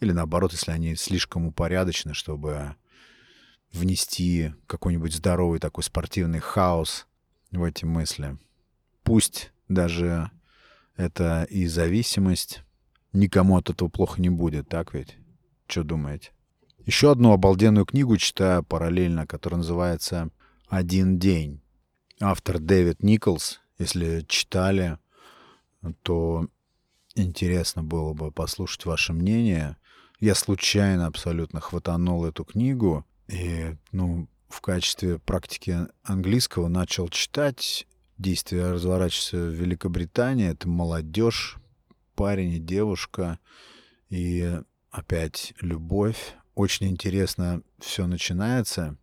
или 0.00 0.12
наоборот, 0.12 0.52
если 0.52 0.70
они 0.70 0.96
слишком 0.96 1.46
упорядочены, 1.46 2.14
чтобы 2.14 2.74
внести 3.72 4.52
какой-нибудь 4.66 5.14
здоровый 5.14 5.60
такой 5.60 5.84
спортивный 5.84 6.40
хаос 6.40 7.06
в 7.50 7.62
эти 7.62 7.84
мысли. 7.84 8.38
Пусть 9.02 9.52
даже 9.68 10.30
это 10.96 11.44
и 11.44 11.66
зависимость, 11.66 12.62
никому 13.12 13.56
от 13.56 13.70
этого 13.70 13.88
плохо 13.88 14.20
не 14.20 14.30
будет, 14.30 14.68
так 14.68 14.94
ведь? 14.94 15.16
Что 15.66 15.84
думаете? 15.84 16.32
Еще 16.84 17.12
одну 17.12 17.32
обалденную 17.32 17.86
книгу 17.86 18.16
читаю 18.16 18.64
параллельно, 18.64 19.26
которая 19.26 19.58
называется 19.58 20.30
один 20.68 21.18
день. 21.18 21.60
Автор 22.20 22.58
Дэвид 22.58 23.02
Николс, 23.02 23.60
если 23.78 24.24
читали, 24.28 24.98
то 26.02 26.48
интересно 27.14 27.82
было 27.82 28.12
бы 28.12 28.30
послушать 28.32 28.84
ваше 28.84 29.12
мнение. 29.12 29.76
Я 30.18 30.34
случайно 30.34 31.06
абсолютно 31.06 31.60
хватанул 31.60 32.24
эту 32.24 32.44
книгу 32.44 33.06
и, 33.30 33.76
ну, 33.92 34.28
в 34.48 34.60
качестве 34.60 35.18
практики 35.18 35.86
английского 36.02 36.68
начал 36.68 37.08
читать. 37.08 37.86
Действие 38.18 38.72
разворачивается 38.72 39.36
в 39.36 39.54
Великобритании. 39.54 40.50
Это 40.50 40.68
молодежь, 40.68 41.56
парень 42.16 42.54
и 42.54 42.58
девушка. 42.58 43.38
И 44.08 44.60
опять 44.90 45.54
любовь. 45.60 46.34
Очень 46.56 46.88
интересно 46.88 47.62
все 47.78 48.06
начинается. 48.06 48.96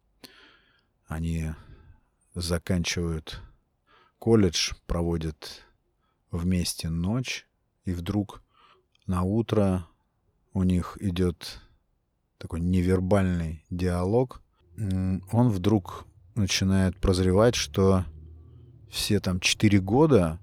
Они 1.08 1.52
заканчивают 2.36 3.42
колледж, 4.20 4.74
проводят 4.86 5.64
вместе 6.32 6.90
ночь, 6.90 7.48
и 7.86 7.94
вдруг 7.94 8.44
на 9.06 9.24
утро 9.24 9.88
у 10.54 10.64
них 10.64 10.98
идет 11.00 11.62
такой 12.38 12.60
невербальный 12.60 13.64
диалог. 13.70 14.42
Он 14.78 15.50
вдруг 15.50 16.06
начинает 16.36 16.98
прозревать, 16.98 17.56
что 17.56 18.06
все 18.90 19.20
там 19.20 19.40
четыре 19.40 19.80
года 19.80 20.40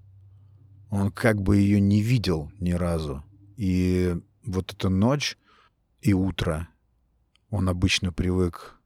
он 0.91 1.11
как 1.11 1.41
бы 1.41 1.57
ее 1.57 1.81
не 1.81 2.03
видел 2.03 2.53
ни 2.61 2.73
разу. 2.73 3.25
И 3.57 4.17
вот 4.45 4.73
эта 4.73 4.89
ночь 4.89 5.39
и 6.01 6.13
утро 6.13 6.69
он 7.51 7.69
обычно 7.69 8.13
привык 8.13 8.77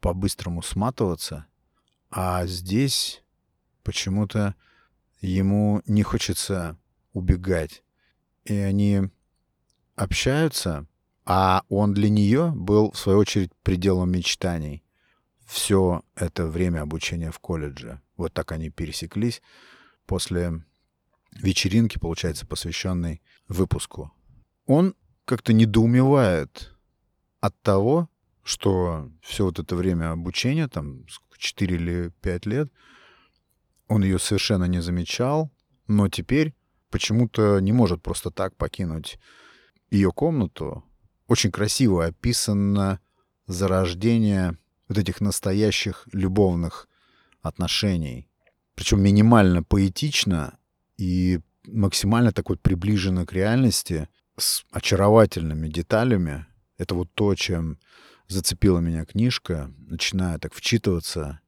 по-быстрому 0.00 0.62
сматываться, 0.62 1.46
а 2.10 2.46
здесь 2.46 3.22
почему-то 3.82 4.54
ему 5.20 5.82
не 5.86 6.02
хочется 6.02 6.78
убегать. 7.12 7.82
И 8.44 8.54
они 8.54 9.10
общаются, 9.94 10.86
а 11.24 11.62
он 11.68 11.94
для 11.94 12.08
нее 12.08 12.52
был, 12.54 12.90
в 12.92 12.98
свою 12.98 13.18
очередь, 13.18 13.52
пределом 13.62 14.10
мечтаний. 14.10 14.82
Все 15.46 16.02
это 16.14 16.46
время 16.46 16.82
обучения 16.82 17.30
в 17.30 17.38
колледже. 17.38 18.00
Вот 18.16 18.32
так 18.32 18.52
они 18.52 18.70
пересеклись 18.70 19.42
после 20.06 20.64
вечеринки, 21.32 21.98
получается, 21.98 22.46
посвященной 22.46 23.22
выпуску. 23.48 24.12
Он 24.66 24.94
как-то 25.24 25.52
недоумевает 25.52 26.74
от 27.40 27.60
того, 27.62 28.08
что 28.42 29.10
все 29.22 29.44
вот 29.44 29.58
это 29.58 29.76
время 29.76 30.10
обучения, 30.12 30.68
там 30.68 31.04
4 31.38 31.76
или 31.76 32.12
5 32.20 32.46
лет, 32.46 32.72
он 33.88 34.02
ее 34.02 34.18
совершенно 34.18 34.64
не 34.64 34.80
замечал, 34.80 35.50
но 35.86 36.08
теперь 36.08 36.54
почему-то 36.90 37.58
не 37.60 37.72
может 37.72 38.02
просто 38.02 38.30
так 38.30 38.56
покинуть 38.56 39.18
ее 39.90 40.10
комнату. 40.12 40.84
Очень 41.28 41.50
красиво 41.50 42.06
описано 42.06 43.00
зарождение 43.46 44.56
вот 44.88 44.98
этих 44.98 45.20
настоящих 45.20 46.06
любовных 46.12 46.88
отношений. 47.40 48.28
Причем 48.74 49.02
минимально 49.02 49.62
поэтично 49.62 50.58
и 50.96 51.40
максимально 51.66 52.32
так 52.32 52.48
вот 52.48 52.60
приближено 52.60 53.26
к 53.26 53.32
реальности 53.32 54.08
с 54.36 54.64
очаровательными 54.70 55.68
деталями. 55.68 56.46
Это 56.78 56.94
вот 56.94 57.12
то, 57.14 57.34
чем 57.34 57.78
зацепила 58.28 58.78
меня 58.78 59.04
книжка. 59.04 59.72
Начинаю 59.78 60.40
так 60.40 60.54
вчитываться. 60.54 61.40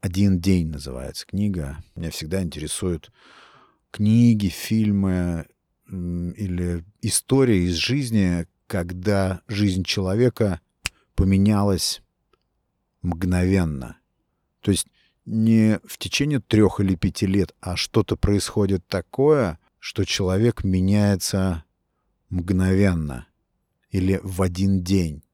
«Один 0.00 0.38
день» 0.38 0.68
называется 0.68 1.26
книга. 1.26 1.78
Меня 1.96 2.10
всегда 2.10 2.42
интересуют 2.42 3.10
книги, 3.90 4.46
фильмы 4.46 5.46
или 5.88 6.84
истории 7.00 7.66
из 7.66 7.74
жизни, 7.74 8.46
когда 8.68 9.40
жизнь 9.48 9.82
человека 9.82 10.60
поменялась 11.16 12.02
мгновенно. 13.02 13.96
То 14.60 14.70
есть 14.70 14.86
не 15.24 15.80
в 15.84 15.98
течение 15.98 16.40
трех 16.40 16.78
или 16.78 16.94
пяти 16.94 17.26
лет, 17.26 17.54
а 17.60 17.76
что-то 17.76 18.16
происходит 18.16 18.86
такое, 18.86 19.58
что 19.80 20.04
человек 20.04 20.62
меняется 20.62 21.64
мгновенно 22.28 23.26
или 23.90 24.20
в 24.22 24.42
один 24.42 24.84
день 24.84 25.24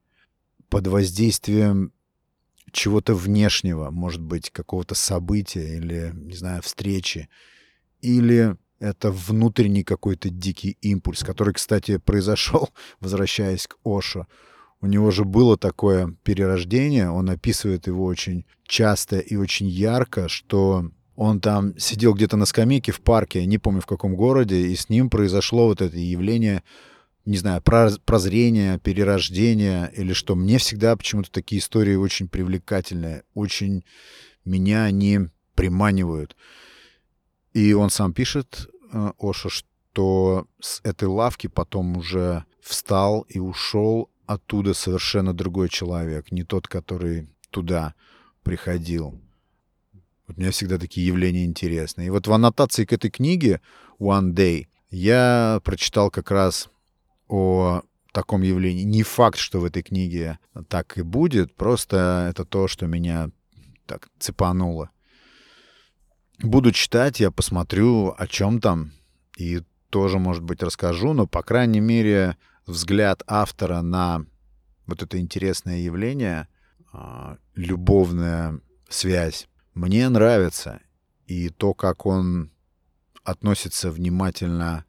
под 0.69 0.87
воздействием 0.87 1.91
чего-то 2.71 3.13
внешнего, 3.15 3.91
может 3.91 4.21
быть, 4.21 4.49
какого-то 4.49 4.95
события 4.95 5.77
или, 5.77 6.11
не 6.13 6.35
знаю, 6.35 6.61
встречи, 6.61 7.29
или 8.01 8.57
это 8.79 9.11
внутренний 9.11 9.83
какой-то 9.83 10.29
дикий 10.29 10.77
импульс, 10.81 11.23
который, 11.23 11.53
кстати, 11.53 11.97
произошел, 11.97 12.69
возвращаясь 12.99 13.67
к 13.67 13.77
Ошо. 13.83 14.27
У 14.81 14.87
него 14.87 15.11
же 15.11 15.23
было 15.23 15.57
такое 15.57 16.15
перерождение, 16.23 17.09
он 17.09 17.29
описывает 17.29 17.87
его 17.87 18.05
очень 18.05 18.45
часто 18.67 19.19
и 19.19 19.35
очень 19.35 19.67
ярко, 19.67 20.27
что 20.27 20.91
он 21.15 21.39
там 21.39 21.77
сидел 21.79 22.13
где-то 22.13 22.37
на 22.37 22.45
скамейке 22.45 22.91
в 22.91 23.01
парке, 23.01 23.45
не 23.45 23.57
помню 23.57 23.81
в 23.81 23.85
каком 23.85 24.15
городе, 24.15 24.67
и 24.67 24.75
с 24.75 24.89
ним 24.89 25.09
произошло 25.09 25.67
вот 25.67 25.81
это 25.81 25.97
явление, 25.97 26.61
не 27.25 27.37
знаю, 27.37 27.61
прозрение, 27.61 28.79
перерождение 28.79 29.91
или 29.95 30.13
что. 30.13 30.35
Мне 30.35 30.57
всегда 30.57 30.95
почему-то 30.95 31.31
такие 31.31 31.59
истории 31.59 31.95
очень 31.95 32.27
привлекательные, 32.27 33.23
очень 33.33 33.85
меня 34.43 34.83
они 34.83 35.21
приманивают. 35.55 36.35
И 37.55 37.71
он 37.71 37.89
сам 37.89 38.11
пишет, 38.11 38.69
э, 38.91 39.11
Оша, 39.17 39.49
что 39.49 40.45
с 40.59 40.81
этой 40.83 41.07
лавки 41.07 41.47
потом 41.47 41.95
уже 41.95 42.43
встал 42.59 43.21
и 43.29 43.39
ушел 43.39 44.09
оттуда 44.25 44.73
совершенно 44.73 45.33
другой 45.33 45.69
человек, 45.69 46.33
не 46.33 46.43
тот, 46.43 46.67
который 46.67 47.29
туда 47.51 47.93
приходил. 48.43 49.21
Вот 50.27 50.35
мне 50.35 50.51
всегда 50.51 50.77
такие 50.77 51.07
явления 51.07 51.45
интересны. 51.45 52.07
И 52.07 52.09
вот 52.09 52.27
в 52.27 52.33
аннотации 52.33 52.83
к 52.83 52.91
этой 52.91 53.09
книге 53.09 53.61
One 53.99 54.33
Day 54.33 54.67
я 54.89 55.61
прочитал 55.63 56.11
как 56.11 56.31
раз 56.31 56.69
о 57.29 57.83
таком 58.11 58.41
явлении. 58.41 58.83
Не 58.83 59.03
факт, 59.03 59.37
что 59.37 59.61
в 59.61 59.63
этой 59.63 59.81
книге 59.81 60.39
так 60.67 60.97
и 60.97 61.03
будет, 61.03 61.55
просто 61.55 62.27
это 62.29 62.43
то, 62.43 62.67
что 62.67 62.85
меня 62.85 63.29
так 63.85 64.09
цепануло. 64.19 64.89
Буду 66.41 66.71
читать, 66.71 67.19
я 67.19 67.31
посмотрю, 67.31 68.13
о 68.17 68.27
чем 68.27 68.59
там, 68.59 68.91
и 69.37 69.61
тоже, 69.89 70.19
может 70.19 70.43
быть, 70.43 70.61
расскажу, 70.61 71.13
но, 71.13 71.27
по 71.27 71.41
крайней 71.41 71.79
мере, 71.79 72.37
взгляд 72.65 73.23
автора 73.27 73.81
на 73.81 74.25
вот 74.85 75.01
это 75.01 75.19
интересное 75.19 75.77
явление, 75.77 76.47
а, 76.91 77.37
любовная 77.55 78.59
связь, 78.89 79.47
мне 79.73 80.07
нравится. 80.09 80.81
И 81.25 81.49
то, 81.49 81.73
как 81.73 82.05
он 82.05 82.51
относится 83.23 83.89
внимательно 83.89 84.85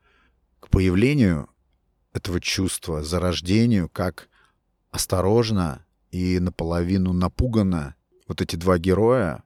к 0.61 0.69
появлению 0.69 1.49
этого 2.13 2.41
чувства, 2.41 3.03
зарождению, 3.03 3.89
как 3.89 4.29
осторожно 4.91 5.85
и 6.11 6.39
наполовину 6.41 7.13
напуганно 7.13 7.95
вот 8.27 8.41
эти 8.41 8.57
два 8.57 8.79
героя 8.79 9.43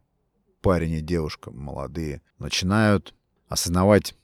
парень 0.61 0.95
и 0.95 1.01
девушка 1.01 1.51
молодые 1.51 2.23
начинают 2.39 3.15
осознавать 3.49 4.15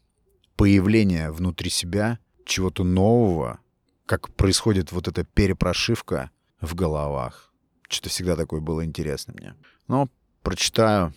появление 0.57 1.31
внутри 1.31 1.71
себя 1.71 2.19
чего-то 2.45 2.85
нового, 2.85 3.61
как 4.07 4.33
происходит 4.35 4.93
вот 4.93 5.09
эта 5.09 5.25
перепрошивка 5.25 6.31
в 6.61 6.75
головах. 6.75 7.53
Что-то 7.89 8.09
всегда 8.09 8.37
такое 8.37 8.61
было 8.61 8.85
интересно 8.85 9.35
мне. 9.37 9.55
Но 9.89 10.09
прочитаю, 10.43 11.13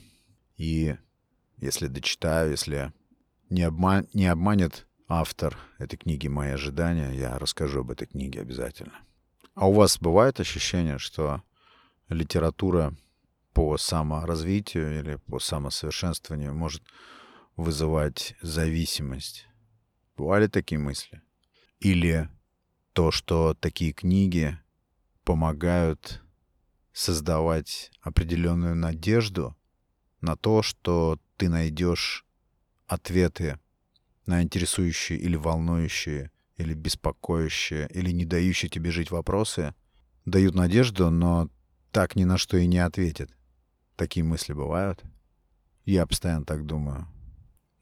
и 0.57 0.95
если 1.57 1.87
дочитаю, 1.87 2.51
если 2.51 2.93
не, 3.49 3.63
обман, 3.63 4.07
не 4.13 4.27
обманет 4.27 4.87
автор 5.07 5.57
этой 5.77 5.97
книги 5.97 6.27
мои 6.27 6.51
ожидания, 6.51 7.11
я 7.11 7.37
расскажу 7.39 7.81
об 7.81 7.91
этой 7.91 8.07
книге 8.07 8.41
обязательно. 8.41 8.93
А 9.55 9.67
у 9.67 9.73
вас 9.73 9.99
бывает 9.99 10.39
ощущение, 10.39 10.99
что 10.99 11.41
литература 12.07 12.95
по 13.59 13.77
саморазвитию 13.77 14.99
или 14.99 15.15
по 15.27 15.37
самосовершенствованию 15.37 16.55
может 16.55 16.81
вызывать 17.57 18.35
зависимость. 18.41 19.47
Бывали 20.15 20.47
такие 20.47 20.79
мысли? 20.79 21.21
Или 21.81 22.29
то, 22.93 23.11
что 23.11 23.53
такие 23.53 23.91
книги 23.91 24.57
помогают 25.25 26.23
создавать 26.93 27.91
определенную 27.99 28.77
надежду 28.77 29.57
на 30.21 30.37
то, 30.37 30.61
что 30.61 31.19
ты 31.35 31.49
найдешь 31.49 32.25
ответы 32.87 33.59
на 34.25 34.41
интересующие 34.41 35.19
или 35.19 35.35
волнующие, 35.35 36.31
или 36.55 36.73
беспокоящие, 36.73 37.89
или 37.93 38.11
не 38.11 38.23
дающие 38.23 38.69
тебе 38.69 38.91
жить 38.91 39.11
вопросы, 39.11 39.75
дают 40.23 40.55
надежду, 40.55 41.09
но 41.09 41.49
так 41.91 42.15
ни 42.15 42.23
на 42.23 42.37
что 42.37 42.55
и 42.55 42.65
не 42.65 42.79
ответят. 42.79 43.29
Такие 43.99 44.23
мысли 44.23 44.53
бывают. 44.53 45.03
Я 45.83 46.07
постоянно 46.07 46.45
так 46.45 46.65
думаю. 46.65 47.05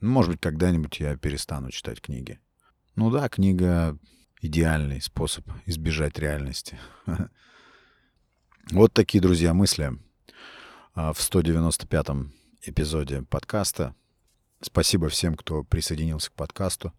Ну, 0.00 0.10
может 0.10 0.32
быть, 0.32 0.40
когда-нибудь 0.40 0.98
я 0.98 1.16
перестану 1.16 1.70
читать 1.70 2.00
книги. 2.00 2.40
Ну 2.96 3.08
да, 3.12 3.28
книга— 3.28 3.96
идеальный 4.42 5.00
способ 5.00 5.48
избежать 5.64 6.18
реальности. 6.18 6.76
Вот 8.72 8.92
такие, 8.92 9.20
друзья, 9.22 9.54
мысли 9.54 9.92
а, 10.92 11.12
в 11.12 11.18
195-м 11.20 12.34
эпизоде 12.62 13.22
подкаста. 13.22 13.94
Спасибо 14.60 15.08
всем, 15.08 15.36
кто 15.36 15.62
присоединился 15.62 16.30
к 16.32 16.34
подкасту. 16.34 16.92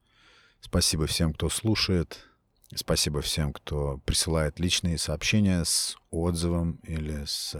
Спасибо 0.62 1.08
всем, 1.08 1.34
кто 1.34 1.50
слушает. 1.50 2.26
Спасибо 2.74 3.20
всем, 3.22 3.52
кто 3.52 3.98
присылает 4.06 4.62
личные 4.62 4.98
сообщения 4.98 5.66
с 5.66 5.98
отзывом 6.10 6.80
или 6.84 7.26
с, 7.26 7.56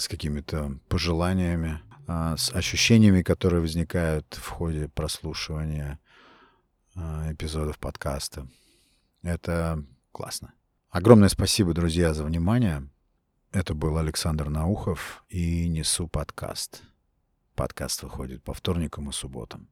с 0.00 0.08
какими-то 0.08 0.78
пожеланиями, 0.88 1.80
а, 2.06 2.36
с 2.36 2.52
ощущениями, 2.52 3.22
которые 3.22 3.60
возникают 3.60 4.34
в 4.34 4.48
ходе 4.48 4.88
прослушивания 4.88 5.98
а, 6.96 7.32
эпизодов 7.32 7.78
подкаста. 7.78 8.48
Это 9.22 9.84
классно. 10.12 10.54
Огромное 10.90 11.28
спасибо, 11.28 11.72
друзья, 11.72 12.14
за 12.14 12.24
внимание. 12.24 12.88
Это 13.52 13.74
был 13.74 13.98
Александр 13.98 14.48
Наухов 14.48 15.24
и 15.28 15.68
«Несу 15.68 16.08
подкаст». 16.08 16.82
Подкаст 17.54 18.02
выходит 18.02 18.42
по 18.42 18.54
вторникам 18.54 19.10
и 19.10 19.12
субботам. 19.12 19.68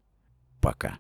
Пока. 0.60 0.98